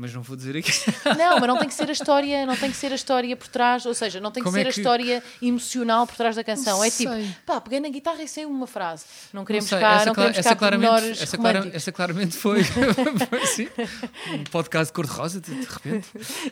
[0.00, 0.70] Mas não vou dizer aqui.
[1.18, 3.48] Não, mas não tem que ser a história, não tem que ser a história por
[3.48, 6.36] trás, ou seja, não tem que Como ser é a que- história emocional por trás
[6.36, 6.76] da canção.
[6.78, 7.34] Não É tipo, sei.
[7.44, 9.04] pá, peguei na guitarra e sei uma frase.
[9.32, 12.62] Não queremos sei, cá, não queremos cá claramente, essa, clara- essa claramente foi,
[13.28, 13.68] foi assim,
[14.34, 16.06] um podcast cor-de-rosa, de, de repente.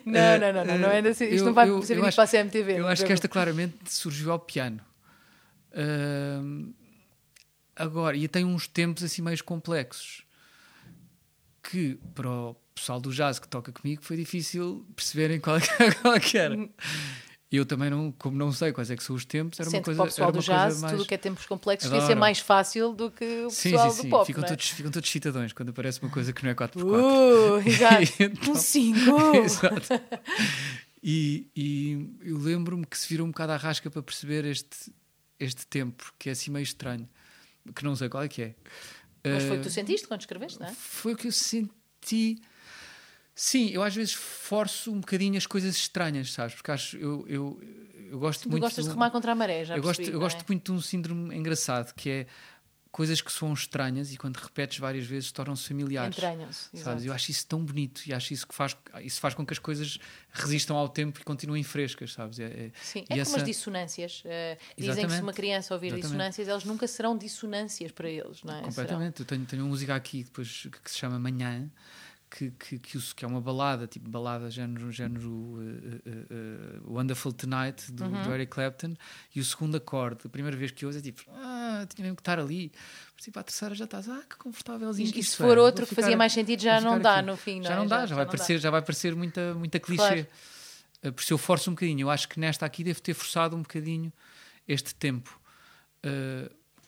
[0.04, 2.04] Não, Eh, não, não, não, não é assim, isto eu- não vai eu- ser eu
[2.04, 2.72] acho- para a CMTV.
[2.72, 4.80] Eu não acho que esta claramente surgiu ao piano.
[5.72, 6.72] Ahm,
[7.76, 10.24] agora, e tem uns tempos assim meio complexos
[11.62, 16.14] que para o pessoal do jazz que toca comigo foi difícil perceberem qual, é qual
[16.14, 16.56] é que era.
[17.50, 19.84] Eu também não, como não sei quais é que são os tempos, era uma Sendo
[19.84, 20.92] coisa, para o pessoal do uma jazz, mais...
[20.92, 24.02] tudo que é tempos complexos devia ser mais fácil do que o Sim, pessoal sim,
[24.02, 24.08] sim.
[24.08, 24.46] do pop, ficam, é?
[24.48, 26.82] todos, ficam todos citadões quando aparece uma coisa que não é 4x4.
[26.82, 28.12] Uh, exato.
[28.20, 29.36] Então- Um 5.
[29.44, 29.88] Exato.
[31.02, 34.92] E, e eu lembro-me que se virou um bocado à rasca para perceber este,
[35.38, 37.08] este tempo, que é assim meio estranho,
[37.74, 38.54] que não sei qual é que é.
[39.24, 40.72] Mas foi o que tu sentiste quando escreveste, não é?
[40.72, 42.40] Foi o que eu senti.
[43.34, 46.54] Sim, eu às vezes forço um bocadinho as coisas estranhas, sabes?
[46.54, 47.60] Porque acho, eu, eu,
[48.10, 48.62] eu gosto Tu muito.
[48.62, 50.44] gostas de do- remar contra a maré, já eu gosto, percebi, eu não gosto é?
[50.48, 52.26] muito de um síndrome engraçado, que é
[52.96, 56.16] coisas que são estranhas e quando repetes várias vezes tornam-se familiares.
[56.16, 56.70] Entranham-se.
[56.78, 57.04] Sabes?
[57.04, 59.58] Eu acho isso tão bonito e acho isso que faz, isso faz com que as
[59.58, 59.98] coisas
[60.32, 62.38] resistam ao tempo e continuem frescas, sabes?
[62.40, 64.22] É, é- Sim, é essa- como as dissonâncias.
[64.24, 66.06] eh, dizem que se uma criança ouvir Exatamente.
[66.10, 68.62] dissonâncias, elas nunca serão dissonâncias para eles, não é?
[68.62, 69.20] completamente.
[69.20, 71.70] Eu tenho, tenho uma música aqui depois que se chama Manhã,
[72.30, 77.32] que, que, que, que é uma balada, tipo balada género, género uh, uh, uh, Wonderful
[77.32, 78.22] Tonight do, Uhum.
[78.22, 78.94] do Eric Clapton,
[79.34, 82.20] e o segundo acorde, a primeira vez que ouço é tipo, ah, tinha mesmo que
[82.22, 82.72] estar ali.
[83.14, 85.10] Mas tipo, à terceira já estás, ah, que confortávelzinho.
[85.14, 85.60] E, e se for é.
[85.60, 87.26] outro que ficar- fazia mais sentido, já não dá aqui.
[87.26, 87.76] no fim, não já é?
[87.76, 90.24] não dá, já, vai não parecer, já vai parecer muita, muita clichê.
[90.24, 90.26] Claro.
[91.14, 92.00] Por isso eu forço um bocadinho.
[92.00, 94.12] Eu acho que nesta aqui devo ter forçado um bocadinho
[94.66, 95.40] este tempo.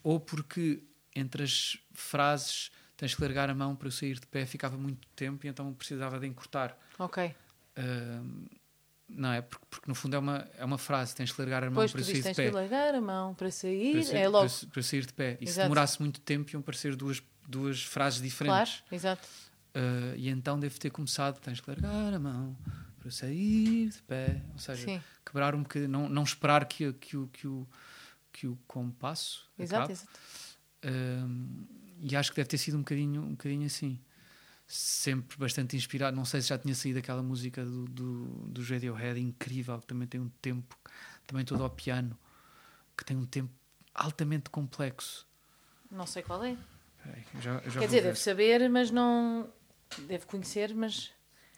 [0.03, 0.83] Ou porque
[1.15, 5.09] entre as frases tens que largar a mão para eu sair de pé, ficava muito
[5.17, 6.77] tempo e então precisava de encurtar.
[6.99, 7.35] Ok.
[7.79, 8.49] Uh,
[9.09, 9.41] não é?
[9.41, 11.93] Porque, porque no fundo é uma, é uma frase, tens que largar a mão Depois
[11.93, 12.61] para sair dizes, de tens que pé.
[12.61, 13.93] largar a mão para sair.
[13.93, 14.51] Para sair, é para logo.
[14.67, 15.39] para eu sair de pé.
[15.41, 15.65] E se Exato.
[15.65, 18.83] demorasse muito tempo iam parecer duas, duas frases Claro, diferentes.
[18.93, 19.27] exato.
[19.75, 22.55] Uh, e então devo ter começado, tens que largar a mão
[22.99, 24.43] para sair de pé.
[24.53, 27.67] Ou seja, Sim, quebrar um bocadinho, não, não esperar que, que, o- que, o,
[28.33, 29.93] que o compasso exato, acabe.
[29.93, 30.19] exato.
[30.85, 31.67] Um,
[32.01, 33.99] e acho que deve ter sido um bocadinho, um bocadinho assim.
[34.67, 36.15] Sempre bastante inspirado.
[36.17, 40.07] Não sei se já tinha saído aquela música do, do, do Radiohead, incrível, que também
[40.07, 40.77] tem um tempo,
[41.27, 42.19] também todo ao piano,
[42.97, 43.51] que tem um tempo
[43.95, 45.27] altamente complexo.
[45.91, 46.57] Não sei qual é.
[47.03, 48.03] Peraí, já, já Quer dizer, ver.
[48.09, 49.51] deve saber, mas não.
[50.07, 51.13] Deve conhecer, mas.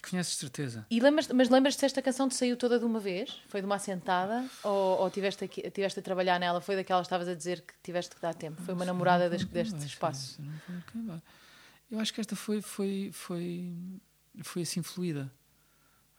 [0.08, 0.86] Conheces de certeza?
[0.90, 3.40] E lembras, mas lembras-te desta canção te saiu toda de uma vez?
[3.48, 4.48] Foi de uma assentada?
[4.64, 6.60] Ou, ou tiveste, aqui, tiveste a trabalhar nela?
[6.60, 8.60] Foi daquelas que estavas a dizer que tiveste que dar tempo?
[8.62, 10.40] Foi uma namorada des- deste espaço?
[11.90, 13.74] Eu acho que esta foi, foi, foi,
[14.42, 15.30] foi assim fluida.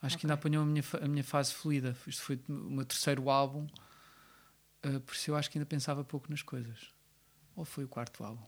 [0.02, 1.96] Acho que ainda apanhou a minha, a minha fase fluida.
[2.08, 3.68] Isto foi o meu terceiro álbum,
[4.86, 6.90] uh, por isso eu acho que ainda pensava pouco nas coisas.
[7.56, 8.44] Ou foi o quarto álbum?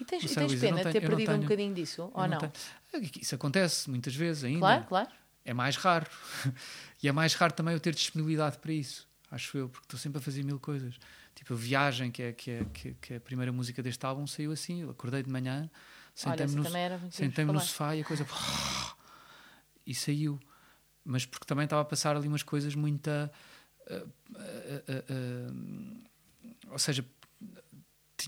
[0.00, 1.42] E tens, Não e tens Luísa, pena não de ter tenho- não perdido um tenho.
[1.42, 2.10] bocadinho disso?
[2.14, 2.38] Ou não?
[2.38, 2.52] tenho-
[2.92, 4.60] É Isso acontece muitas vezes ainda.
[4.60, 5.08] Claro, claro.
[5.44, 6.06] É mais raro.
[7.02, 10.18] e é mais raro também eu ter disponibilidade para isso, acho eu, porque estou sempre
[10.18, 10.94] a fazer mil coisas.
[11.34, 12.64] Tipo, a Viagem, que é, que é,
[13.00, 14.82] que é, a primeira música deste álbum, saiu assim.
[14.82, 15.70] Eu acordei de manhã,
[16.14, 16.64] sentei-me no,
[17.10, 18.26] sentei-me no sofá e a coisa.
[19.86, 20.38] E saiu.
[21.04, 23.08] Mas porque também estava a passar ali umas coisas muito.
[23.08, 23.30] ah,
[23.90, 24.02] ah,
[25.08, 27.04] ah, ou seja,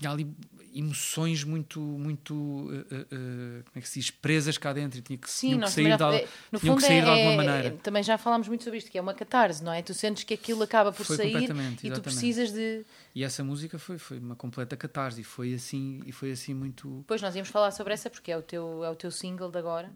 [0.01, 0.27] tinha ali
[0.73, 1.79] emoções muito.
[1.81, 4.09] muito ah, ah, como é que se diz?
[4.09, 6.27] presas cá dentro e tinha que, Sim, tinham que nós sair de, já, al- é,
[6.51, 7.77] no tinham fundo que sair é, de alguma é- maneira.
[7.83, 9.81] também já falámos muito sobre isto, que é uma catarse, não é?
[9.81, 12.01] Tu sentes que aquilo acaba por Foi sair completamente, e tu exatamente.
[12.03, 12.85] precisas de.
[13.13, 16.99] E essa música foi, foi uma completa catarse e foi assim, e foi assim muito.
[16.99, 19.57] Depois nós íamos falar sobre essa porque é o teu, é o teu single de
[19.57, 19.91] agora.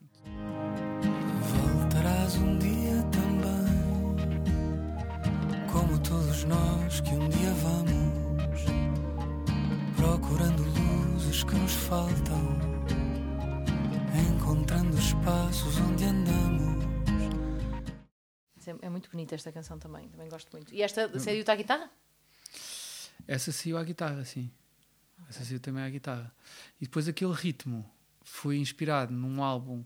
[1.42, 4.46] Voltarás um dia também,
[5.72, 7.54] como todos nós que um dia
[11.66, 12.60] nos faltam,
[14.30, 16.86] encontrando espaços onde andamos.
[18.68, 20.72] É, é muito bonita esta canção também, também gosto muito.
[20.72, 21.90] E esta saiu-te à guitarra?
[23.28, 24.52] Essa saiu à guitarra, sim.
[25.28, 26.32] Essa saiu também à guitarra.
[26.80, 27.84] E depois aquele ritmo
[28.22, 29.84] foi inspirado num álbum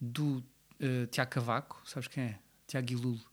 [0.00, 0.38] do
[0.80, 2.38] uh, Tiago Cavaco, sabes quem é?
[2.66, 3.27] Tiago Ilulo.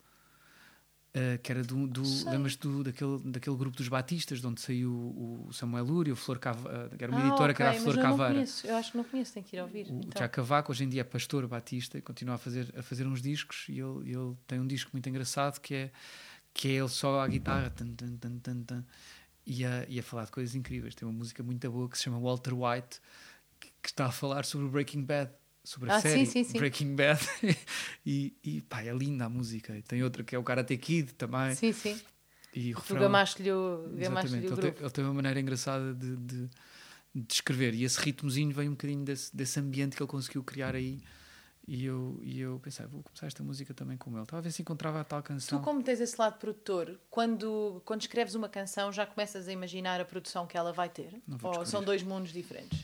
[1.15, 4.91] Uh, que era do, do lembras do daquele, daquele grupo dos Batistas, de onde saiu
[4.91, 7.73] o Samuel Lúria, o Flor Cava, uh, que era uma Ah, editora que era a
[7.75, 9.85] Flor eu conheço, eu acho que não conheço, tenho que ir ouvir.
[9.85, 10.09] O então.
[10.09, 13.21] Tiago Cavaco hoje em dia é pastor batista e continua a fazer, a fazer uns
[13.21, 15.91] discos e ele, ele tem um disco muito engraçado que é,
[16.53, 18.85] que é ele só à guitarra tan, tan, tan, tan, tan,
[19.45, 20.95] e, a, e a falar de coisas incríveis.
[20.95, 22.99] Tem uma música muito boa que se chama Walter White
[23.57, 25.31] que, que está a falar sobre o Breaking Bad
[25.65, 26.57] sobre a Ah, série sim, sim.
[26.57, 27.19] Breaking Bad.
[28.05, 29.75] e, e pá, é linda a música.
[29.77, 31.53] E tem outra que é o Karate Kid também.
[31.55, 31.99] Sim, sim.
[32.53, 36.15] E o Tu refrão- gamaste-lhe o, gamaste ele tem, ele tem uma maneira engraçada de,
[36.15, 36.49] de,
[37.13, 40.73] de escrever e esse ritmozinho vem um bocadinho desse, desse ambiente que ele conseguiu criar
[40.75, 41.01] aí.
[41.67, 44.25] E eu, e eu pensei, vou começar esta música também com ele.
[44.41, 45.61] Ver se encontrava a tal Tu, canção.
[45.63, 50.05] como tens esse lado produtor, quando, quando escreves uma canção, já começas a imaginar a
[50.05, 51.19] produção que ela vai ter?
[51.41, 52.79] Ou são dois mundos diferentes?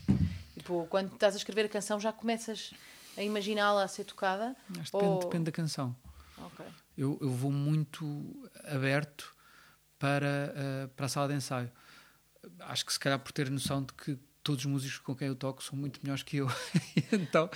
[0.62, 2.72] Tipo, quando estás a escrever a canção, já começas
[3.18, 4.56] a imaginá-la a ser tocada?
[4.70, 5.96] Depende, ou- depende da canção.
[6.38, 6.64] Ok.
[6.96, 9.36] Eu, eu vou muito aberto
[9.98, 11.72] para, eh, para a sala de ensaio.
[12.60, 15.36] Acho que se calhar por ter noção de que todos os músicos com quem eu
[15.36, 16.48] toco são muito melhores que eu.
[17.12, 17.50] Então,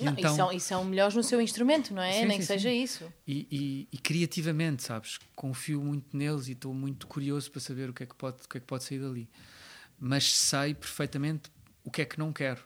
[0.00, 2.12] Não, então e, são, e são melhores no seu instrumento, não é?
[2.12, 2.82] Sim, Nem sim, que seja sim.
[2.82, 3.12] isso.
[3.26, 5.18] e, e- e criativamente, sabes?
[5.34, 8.48] Confio muito neles e estou muito curioso para saber o que, é que pode, o
[8.48, 9.28] que é que pode sair dali.
[9.98, 11.50] Mas sei perfeitamente
[11.84, 12.62] o que é que não quero.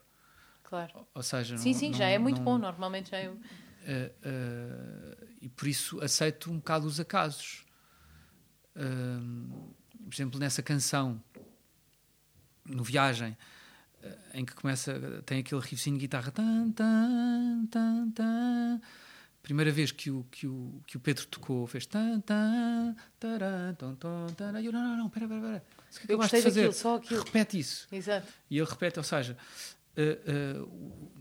[0.65, 1.07] Claro.
[1.15, 2.59] Ou seja, Sim, não- sim, não- já é muito não- bom.
[2.59, 3.33] Normalmente já é.
[3.85, 7.65] eh, eh, e por isso aceito um bocado os acasos.
[8.75, 9.49] Ahm,
[10.05, 11.23] por exemplo, nessa canção,
[12.65, 13.37] no Viagem,
[14.35, 16.31] em que começa, tem aquele riffzinho de guitarra.
[16.31, 18.81] Tan, tan, tan, tan.
[19.43, 21.87] Primeira vez que o, que o, que o Pedro tocou, fez.
[21.87, 24.61] Tan, tan, taran, ton, ton, taran.
[24.61, 25.65] E eu, não, não, não, espera, espera,
[26.01, 26.61] que Eu acabaste gostei de fazer.
[26.69, 27.23] daquilo, só aquilo.
[27.25, 27.87] Repete isso.
[27.93, 28.27] Exato.
[28.51, 29.37] E ele repete, ou seja,
[29.97, 31.13] eh, eh, o-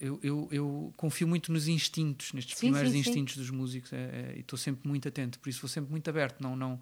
[0.00, 3.10] eu, eu, eu confio muito nos instintos, nestes Sim, primeiros sim, sim.
[3.10, 6.08] instintos dos músicos, é, é, e estou sempre muito atento, por isso vou sempre muito
[6.08, 6.40] aberto.
[6.40, 6.80] Não, não,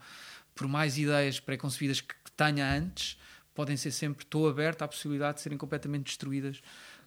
[0.55, 3.17] por mais ideias pré-concebidas que, que tenha antes,
[3.55, 6.61] podem ser sempre, estou aberto à possibilidade de serem completamente destruídas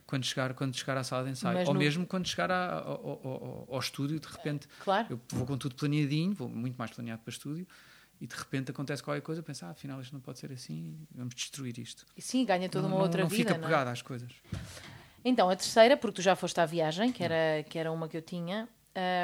[0.08, 1.60] quando chegar, quando chegar à sala de ensaio.
[1.60, 5.06] Mas Ou no- mesmo quando chegar à- ao, ao- ao- estúdio, de repente, Claro.
[5.12, 7.68] eu vou com tudo planeadinho, vou muito mais planeado para estúdio,
[8.22, 10.98] e de repente acontece qualquer coisa, eu penso, ah, afinal isto não pode ser assim,
[11.14, 12.06] vamos destruir isto.
[12.18, 13.44] E sim, ganha toda não, uma não- outra não vida.
[13.50, 13.70] fica não é?
[13.70, 14.32] pegado às coisas.
[15.24, 18.16] Então, a terceira, porque tu já foste à viagem, que era, que era uma que
[18.18, 18.68] eu tinha,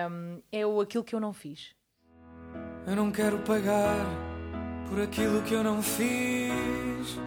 [0.10, 1.74] hum, é o Aquilo que eu não fiz.
[2.88, 4.06] Eu não quero pagar
[4.89, 7.18] por aquilo que eu não fiz.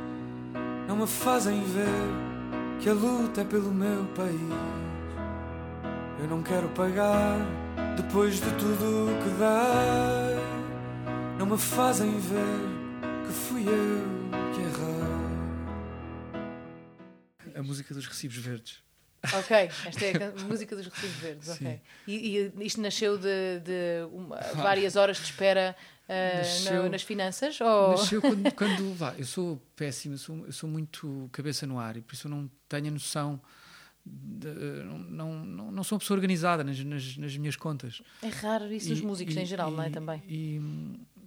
[0.87, 4.41] Não me fazem ver que a luta é pelo meu país.
[6.21, 7.37] Eu não quero pagar
[7.97, 10.58] depois de tudo o que dei.
[11.39, 12.45] Não me fazem ver
[13.27, 14.05] que fui eu
[14.55, 15.09] que errei.
[17.55, 18.83] A música dos recibos verdes.
[19.35, 21.81] Ok, esta é a música dos recibos verdes, ok.
[22.07, 25.75] E, e isto nasceu de, de uma- várias horas de espera
[26.09, 27.61] ah, Nasceu- no- nas finanças?
[27.61, 27.91] Ou...
[27.91, 31.97] Nasceu quando, quando vá, eu sou péssimo, eu sou, eu sou muito cabeça no ar
[31.97, 33.41] e por isso eu não tenho a noção.
[34.07, 38.01] de- não, não, não, sou uma pessoa organizada nas, nas, nas minhas contas.
[38.23, 39.89] É raro isso dos E- músicos e- em geral, não é?
[39.89, 40.23] e- Também.
[40.29, 40.61] E,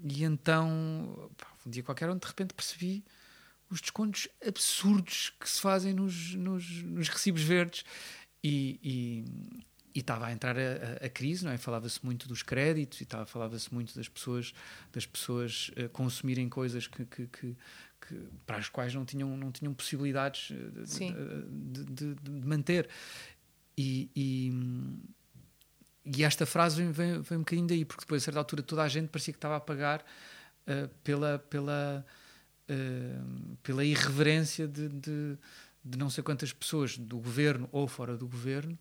[0.04, 1.30] e então,
[1.66, 3.04] um dia qualquer onde de repente percebi
[3.70, 7.84] os descontos absurdos que se fazem nos, nos, nos recibos verdes
[8.44, 9.24] e,
[9.94, 10.62] estava a entrar a,
[11.02, 11.58] a- a crise, não é?
[11.58, 14.54] Falava-se muito dos créditos e estava- falava-se muito das pessoas,
[14.92, 17.56] das pessoas eh, consumirem coisas que, que- que-
[18.08, 20.56] que- para as quais não tinham, não tinham possibilidades eh,
[21.52, 22.90] de, de- de- de manter.
[23.78, 24.52] E, e,
[26.06, 28.82] e esta frase vem, vem, vem um bocadinho daí, porque depois, a certa altura, toda
[28.84, 30.04] a gente parecia que estava a pagar
[30.66, 32.06] eh, pela, pela,
[32.68, 33.20] eh,
[33.64, 35.38] pela irreverência de, de,
[35.84, 38.78] de não sei quantas pessoas do governo ou fora do governo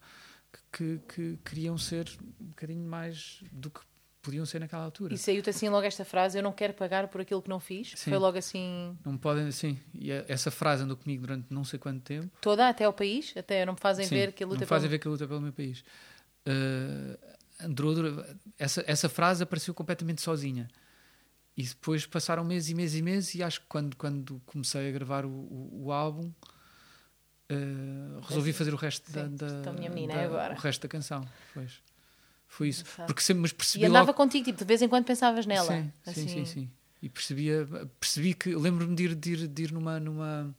[0.53, 2.09] que, que, que queriam ser
[2.41, 3.81] um bocadinho mais do que
[4.23, 5.15] podiam ser naquela altura.
[5.15, 7.93] E saiu-te assim logo esta frase: Eu não quero pagar por aquilo que não fiz.
[7.97, 8.11] Sim.
[8.11, 11.79] Foi logo assim, Não podem, assim, e a- essa frase andou comigo durante não sei
[11.79, 12.31] quanto tempo.
[12.41, 13.33] toda até ao país.
[13.37, 15.09] Até não me fazem Sim, ver que a luta não é fazem pelo- ver que
[15.09, 15.83] a luta é pelo meu país.
[16.47, 17.19] Uh,
[18.59, 20.69] essa, essa frase apareceu completamente sozinha.
[21.57, 24.93] E depois passaram meses e meses e meses, e acho que quando, quando comecei a
[24.93, 26.33] gravar o, o, o álbum,
[27.51, 30.55] uh, resolvi fazer o resto da, Sim, da, da- agora.
[30.55, 31.27] o resto da canção.
[31.53, 31.83] Pois.
[32.47, 32.85] Foi isso.
[33.07, 35.69] Porque sempre, mas E percebi andava logo contigo, tipo, de vez em quando pensavas nela.
[35.69, 36.21] Sim, assim.
[36.23, 36.71] sim, sim, sim.
[37.03, 37.67] E percebia,
[37.99, 40.55] percebi que lembro-me de ir, de ir, de ir numa, numa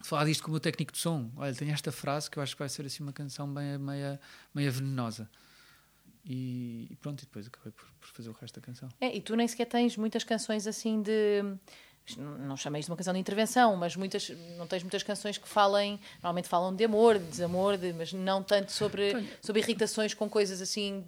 [0.00, 1.30] falar disto com o meu técnico de som.
[1.36, 4.20] Olha, tem esta frase que eu acho que vai ser assim uma canção bem meia,
[4.54, 5.28] meia venenosa.
[6.24, 8.88] E, e pronto, e depois acabei por, por fazer o resto da canção.
[9.00, 11.42] É, e tu nem sequer tens muitas canções assim de.
[12.18, 15.48] Não chamei isto de uma canção de intervenção, mas muitas, não tens muitas canções que
[15.48, 15.98] falem.
[16.22, 19.28] Normalmente falam de amor, de desamor, de- mas não tanto sobre, Tenho.
[19.42, 21.04] sobre irritações com coisas assim,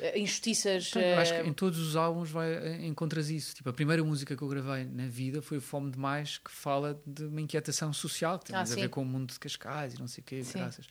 [0.00, 0.88] eh, injustiças.
[0.88, 3.54] Então, eu acho eh, que em todos os álbuns vai, eh, encontras isso.
[3.54, 7.24] Tipo, a primeira música que eu gravei na vida foi Fome Demais, que fala de
[7.24, 8.80] uma inquietação social, que tem Ah, a sim.
[8.80, 10.58] ver com o mundo de Cascais e não sei o quê, Sim.
[10.58, 10.86] graças.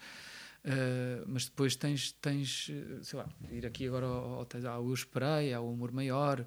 [0.65, 4.93] Uh, mas depois tens, tens, eh, sei lá, ir aqui agora ao, ao, ao Eu
[4.93, 6.45] Esperei, ao Amor Maior,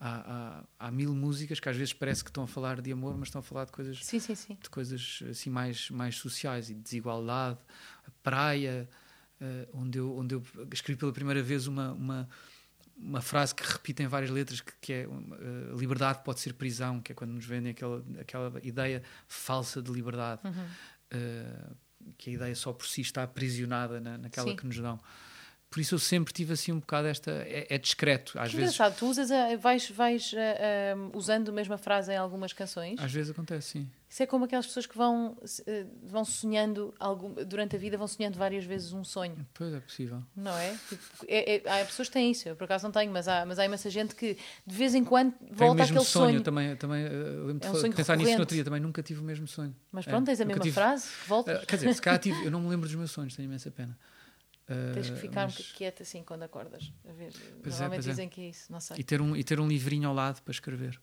[0.00, 3.16] há, há, há mil músicas que às vezes parece que estão a falar de amor,
[3.16, 4.56] mas estão a falar de coisas, Sim, sim, sim.
[4.60, 7.58] de coisas assim mais, mais sociais e de desigualdade,
[8.06, 8.88] a praia,
[9.40, 10.42] eh, onde, eu, onde eu
[10.72, 12.28] escrevi pela primeira vez uma, uma,
[12.96, 15.08] uma frase que repito em várias letras, que, que é eh,
[15.76, 20.40] liberdade pode ser prisão, que é quando nos vendem aquela, aquela ideia falsa de liberdade,
[20.44, 20.66] Uhum.
[21.10, 21.70] eh,
[22.16, 24.98] que a ideia só por si está aprisionada na, naquela que nos dão.
[25.70, 27.30] Por isso eu sempre tive assim um bocado esta.
[27.46, 28.74] É, é discreto, às Que vezes.
[28.74, 32.98] engraçado, tu usas a- vais, vais ah, ah, usando a mesma frase em algumas canções.
[32.98, 33.90] Às vezes acontece, sim.
[34.08, 38.06] Isso é como aquelas pessoas que vão, eh, vão sonhando, algum, durante a vida, vão
[38.08, 40.22] sonhando várias vezes um sonho, Pois é possível.
[40.34, 40.74] não é?
[40.88, 43.44] Tipo, é- é- há pessoas que têm isso, eu por acaso não tenho, mas há,
[43.44, 46.40] mas há imensa gente que de vez em quando volta àquele sonho, sonho.
[46.40, 48.40] também, também eh, lembro É um de sonho pensar nisso no recorrente.
[48.40, 49.76] outro dia, também nunca tive o mesmo sonho.
[49.92, 50.74] Mas É, pronto, tens a mesma tive.
[50.74, 51.62] frase, voltas.
[51.62, 53.70] Eh, quer dizer, se calhar tive, eu não me lembro dos meus sonhos, tenho imensa
[53.70, 53.94] pena.
[54.94, 56.92] Tens que ficar um mas- bocadinho quieta assim quando acordas.
[57.08, 58.10] A ver, Pois é, normalmente é.
[58.10, 58.96] dizem que é isso, não sei.
[58.98, 61.00] e, ter um, e ter um livrinho ao lado para escrever.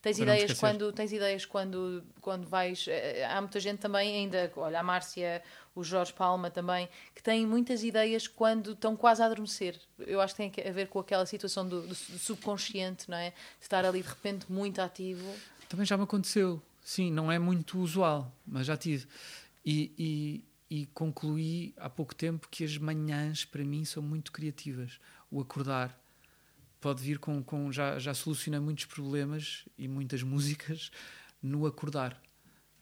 [0.00, 2.86] Tens Para ideias, quando, tens ideias quando, quando vais.
[2.88, 5.40] eh, Há muita gente também, ainda, olha, a Márcia,
[5.76, 9.78] o Jorge Palma também, que têm muitas ideias quando estão quase a adormecer.
[10.00, 13.30] Eu acho que tem a ver com aquela situação do, do subconsciente, não é?
[13.30, 15.22] De estar ali de repente muito ativo.
[15.68, 16.60] Também já me aconteceu.
[16.82, 19.06] Sim, não é muito usual, mas já tive.
[19.64, 24.98] E, e, e concluí há pouco tempo que as manhãs, para mim, são muito criativas.
[25.30, 25.94] O acordar
[26.80, 27.42] pode vir com.
[27.44, 30.90] com já, já solucionei muitos problemas e muitas músicas
[31.42, 32.18] no acordar.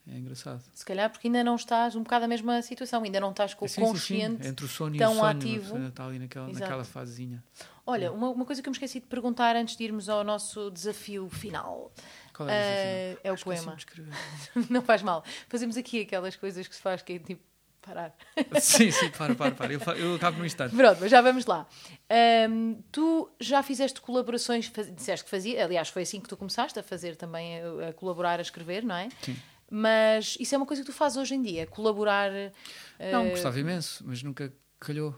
[0.06, 0.62] É engraçado.
[0.72, 3.64] Se calhar porque ainda não estás um bocado na mesma situação, ainda não estás com
[3.64, 3.92] o Sim, sim, sim.
[3.92, 4.46] consciente.
[4.46, 5.86] Entre o sono e tão o sonho, ativo.
[5.88, 6.60] está ali naquela, Exato.
[6.60, 7.42] naquela fasezinha.
[7.84, 10.70] Olha, uma, uma coisa que eu me esqueci de perguntar antes de irmos ao nosso
[10.70, 11.92] desafio final
[12.32, 12.86] Qual é, o desafio?
[12.86, 13.76] eh, é o poema.
[14.70, 15.24] não faz mal.
[15.48, 17.49] Fazemos aqui aquelas coisas que se faz que é tipo
[17.80, 18.14] parar.
[18.60, 19.72] sim, sim, para, para, para.
[19.72, 20.74] Eu, eu acabo no instante.
[20.74, 21.66] Pronto, mas já vamos lá.
[22.08, 26.78] Ahm, tu já fizeste colaborações, faz- disseste que fazia, aliás, foi assim que tu começaste
[26.78, 29.08] a fazer também, a, a colaborar, a escrever, não é?
[29.22, 29.36] Sim.
[29.70, 32.30] Mas isso é uma coisa que tu fazes hoje em dia, colaborar.
[32.32, 35.14] Não, eh, gostava imenso, mas nunca calhou.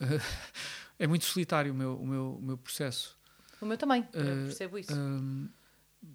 [0.98, 3.18] É muito solitário o meu, o meu, o meu processo.
[3.60, 4.94] O meu também, eu Eh, percebo isso.
[4.94, 5.46] Hum,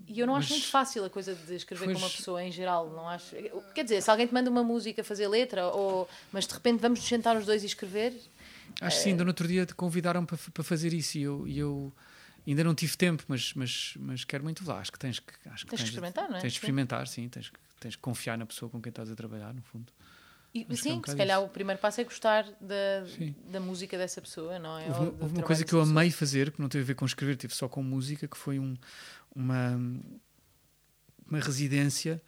[0.08, 2.44] E eu não acho mas- muito fácil a coisa de escrever com uma Pois- pessoa
[2.44, 3.36] em geral, não acho.
[3.74, 7.00] Quer dizer, se alguém te manda uma música fazer letra, ou, mas de repente vamos
[7.00, 8.14] nos sentar os dois e escrever,
[8.80, 11.48] acho que sim, ainda no outro dia te convidaram para, para fazer isso e eu,
[11.48, 11.92] e eu
[12.48, 14.80] ainda não tive tempo, mas, mas, mas quero muito lá.
[14.80, 16.42] Acho que tens que, acho que Tens que experimentar, não é?
[16.42, 17.28] Tens de experimentar, sim.
[17.30, 19.92] Tens, que- tens que confiar na pessoa com quem estás a trabalhar, no fundo.
[20.54, 21.48] e, é um sim, bocado se calhar isso.
[21.48, 23.34] o primeiro passo é gostar da, Sim.
[23.50, 24.88] da música dessa pessoa, não é?
[24.88, 27.06] Houve, Ou houve uma coisa que eu amei fazer, que não teve a ver com
[27.06, 28.76] escrever, teve só com música, que foi um,
[29.36, 29.78] uma,
[31.28, 32.22] uma residência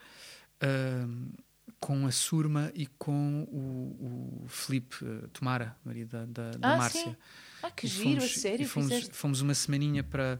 [0.61, 1.31] ahm,
[1.79, 6.77] com a Surma e com o, o Felipe eh, Tomara, marido da, da, da Ah,
[6.77, 7.03] Márcia.
[7.11, 7.15] sim.
[7.61, 9.15] Ah, que E giro, a fomos- sério, fomos, fizeste.
[9.15, 10.39] fomos uma semaninha para,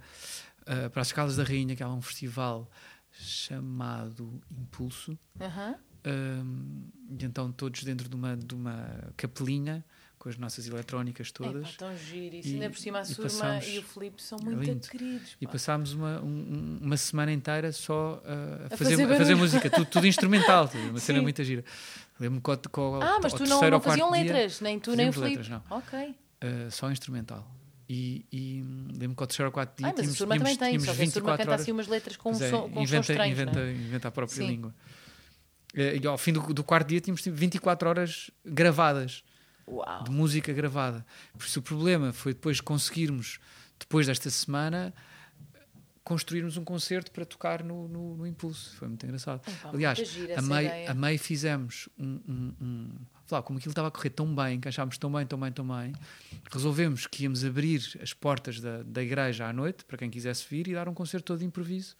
[0.65, 2.69] ah, para as Escalas da Rainha, que é um festival
[3.11, 5.17] chamado Impulso.
[5.39, 5.75] Aham.
[6.05, 6.83] Ahm,
[7.19, 9.83] e então todos dentro de uma, de uma capelinha,
[10.23, 11.67] com as nossas eletrónicas todas.
[11.67, 12.37] Epá, tão giro.
[12.37, 14.61] Isso E- ainda por cima a e Surma passámos- e o Filipe são É muito
[14.63, 14.87] lindo.
[14.87, 15.35] queridos.
[15.41, 15.51] E pá.
[15.51, 19.69] passámos uma, um- uma semana inteira só uh, a, A fazer, fazer a fazer música,
[19.69, 21.65] tudo, tudo instrumental, tudo, uma cena muito gira.
[22.17, 25.09] Lembro-me que ao, Ah, mas ao tu não, não faziam dia, letras, nem tu nem
[25.09, 25.29] o Filipe.
[25.39, 25.61] letras, não.
[25.77, 25.99] Ok.
[25.99, 27.45] uh, só instrumental.
[27.89, 28.61] E, e
[28.93, 30.69] lembro-me que ao terceiro ou quarto dia Ah, mas a tínhamos, Surma também tínhamos, tem,
[30.69, 31.61] tínhamos só que a Surma 24 canta horas.
[31.61, 33.71] assim umas letras com, um é, som, com sons inventa, estranhos, inventa, é?
[33.73, 34.47] inventa a própria Sim.
[34.47, 34.73] língua.
[35.75, 39.21] Eh, E ao fim do, do quarto dia tínhamos tipo, 24 horas gravadas.
[39.67, 40.03] Uau.
[40.03, 41.05] de música gravada.
[41.37, 43.39] Por isso o problema foi depois conseguirmos,
[43.79, 44.93] depois desta semana,
[46.03, 48.75] construirmos um concerto para tocar no, no, no Impulso.
[48.75, 49.41] Foi muito engraçado.
[49.47, 49.99] Epá, Aliás,
[50.35, 52.19] a meio, a meio fizemos um.
[52.27, 52.89] um, um
[53.31, 55.93] lá, como aquilo estava a correr tão bem, encaixámos tão bem, tão bem, tão bem,
[56.51, 60.67] resolvemos que íamos abrir as portas da, da igreja à noite para quem quisesse vir
[60.67, 61.95] e dar um concerto todo de improviso.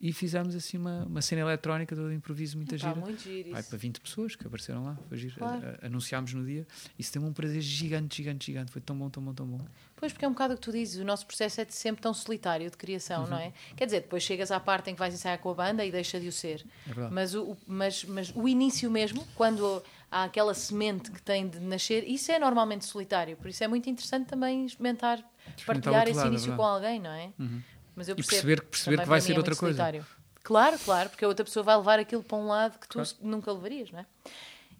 [0.00, 3.00] E fizemos assim uma, uma cena eletrónica toda de improviso, muita Epá, gira.
[3.00, 4.96] muito giro Vai para 20 pessoas que apareceram lá.
[5.10, 5.34] Foi giro.
[5.36, 5.62] Claro.
[5.66, 6.66] A- a- Anunciámos no dia.
[6.98, 8.72] Isso teve um prazer gigante, gigante, gigante.
[8.72, 9.60] Foi tão bom, tão bom, tão bom.
[9.96, 12.00] Pois, porque é um bocado o que tu dizes, o nosso processo é de sempre
[12.00, 13.42] tão solitário de criação, não Uhum.
[13.42, 13.52] é?
[13.76, 16.18] Quer dizer, depois chegas à parte em que vais ensaiar com a banda e deixa
[16.18, 16.64] de o ser.
[16.86, 17.14] É verdade.
[17.14, 22.08] Mas o, mas, mas o início mesmo, quando há aquela semente que tem de nascer,
[22.08, 23.36] isso é normalmente solitário.
[23.36, 25.18] Por isso é muito interessante também experimentar,
[25.58, 26.86] Experimentar partilhar esse lado, é início com verdade.
[26.86, 27.32] alguém, não é?
[27.38, 27.62] Uhum.
[28.00, 29.76] Mas eu E percebo, perceber, perceber também que vai ser é outra muito coisa.
[29.76, 30.06] solitário.
[30.42, 33.10] Claro, claro, porque a outra pessoa vai levar aquilo para um lado que tu Claro.
[33.20, 34.06] nunca levarias, não é?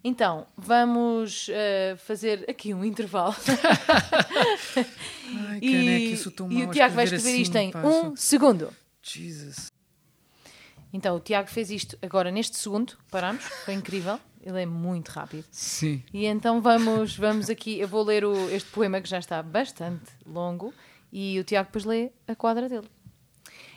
[0.03, 3.35] Então, vamos eh, fazer aqui um intervalo.
[5.49, 8.15] Ai, e, caneca, isso estou e o Tiago vai escrever escrever isto assim, em um
[8.15, 8.73] segundo.
[9.03, 9.67] Jesus.
[10.91, 15.45] Então, o Tiago fez isto agora neste segundo, paramos, foi incrível, ele é muito rápido.
[15.51, 16.01] Sim.
[16.11, 20.05] E então vamos, vamos aqui, eu vou ler o- este poema que já está bastante
[20.25, 20.73] longo
[21.13, 22.89] e o Tiago depois lê a quadra dele.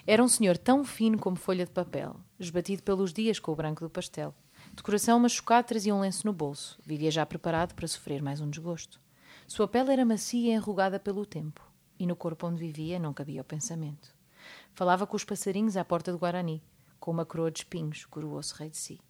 [0.07, 3.83] Era um senhor tão fino como folha de papel, esbatido pelos dias com o branco
[3.83, 4.35] do pastel.
[4.75, 6.79] De coração machucado, trazia um lenço no bolso.
[6.85, 9.01] Vivia já preparado para sofrer mais um desgosto.
[9.47, 11.67] Sua pele era macia e enrugada pelo tempo,
[11.99, 14.15] e no corpo onde vivia não cabia o pensamento.
[14.75, 16.63] Falava com os passarinhos à porta do Guarani,
[17.01, 19.01] com uma coroa de espinhos, coroou-se rei de si.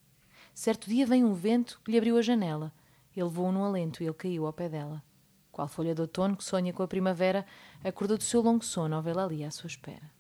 [0.55, 2.73] Certo dia veio um vento que lhe abriu a janela.
[3.17, 5.03] Ele voou num alento e ele caiu ao pé dela.
[5.51, 7.45] Qual folha de outono que sonha com a primavera,
[7.83, 10.15] acordou do seu longo sono ao vê-la ali à sua espera.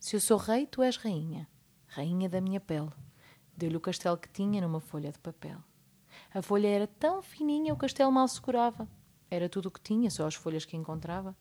[0.00, 1.48] Se eu sou rei, tu és rainha,
[1.88, 2.90] rainha da minha pele.
[3.56, 5.58] Deu-lhe o castelo que tinha numa folha de papel.
[6.32, 8.88] A folha era tão fininha, o castelo mal se curava.
[9.28, 11.36] Era tudo o que tinha, só as folhas que encontrava.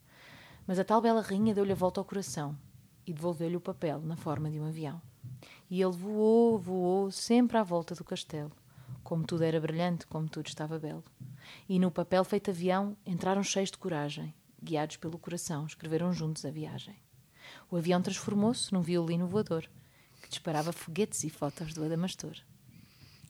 [0.65, 2.57] Mas a tal bela rainha deu-lhe a volta ao coração
[3.05, 4.99] e devolveu-lhe o papel na forma de um avião.
[5.69, 8.51] E ele voou, voou, sempre à volta do castelo.
[9.03, 11.03] Como tudo era brilhante, como tudo estava belo.
[11.69, 14.33] E no papel feito avião entraram cheios de coragem.
[14.61, 16.97] Guiados pelo coração, escreveram juntos a viagem.
[17.69, 19.67] O avião transformou-se num violino voador
[20.21, 22.35] que disparava foguetes e fotos do Adamastor.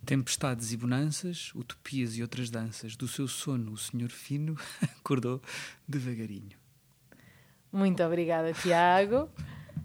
[0.05, 2.95] Tempestades e bonanças, utopias e outras danças.
[2.95, 4.57] Do seu sono, o senhor fino
[4.99, 5.41] acordou
[5.87, 6.57] devagarinho.
[7.71, 9.29] Muito obrigada, Tiago.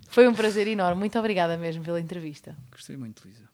[0.09, 1.01] Foi um prazer enorme.
[1.01, 2.57] Muito obrigada mesmo pela entrevista.
[2.71, 3.52] Gostei muito, Lisa.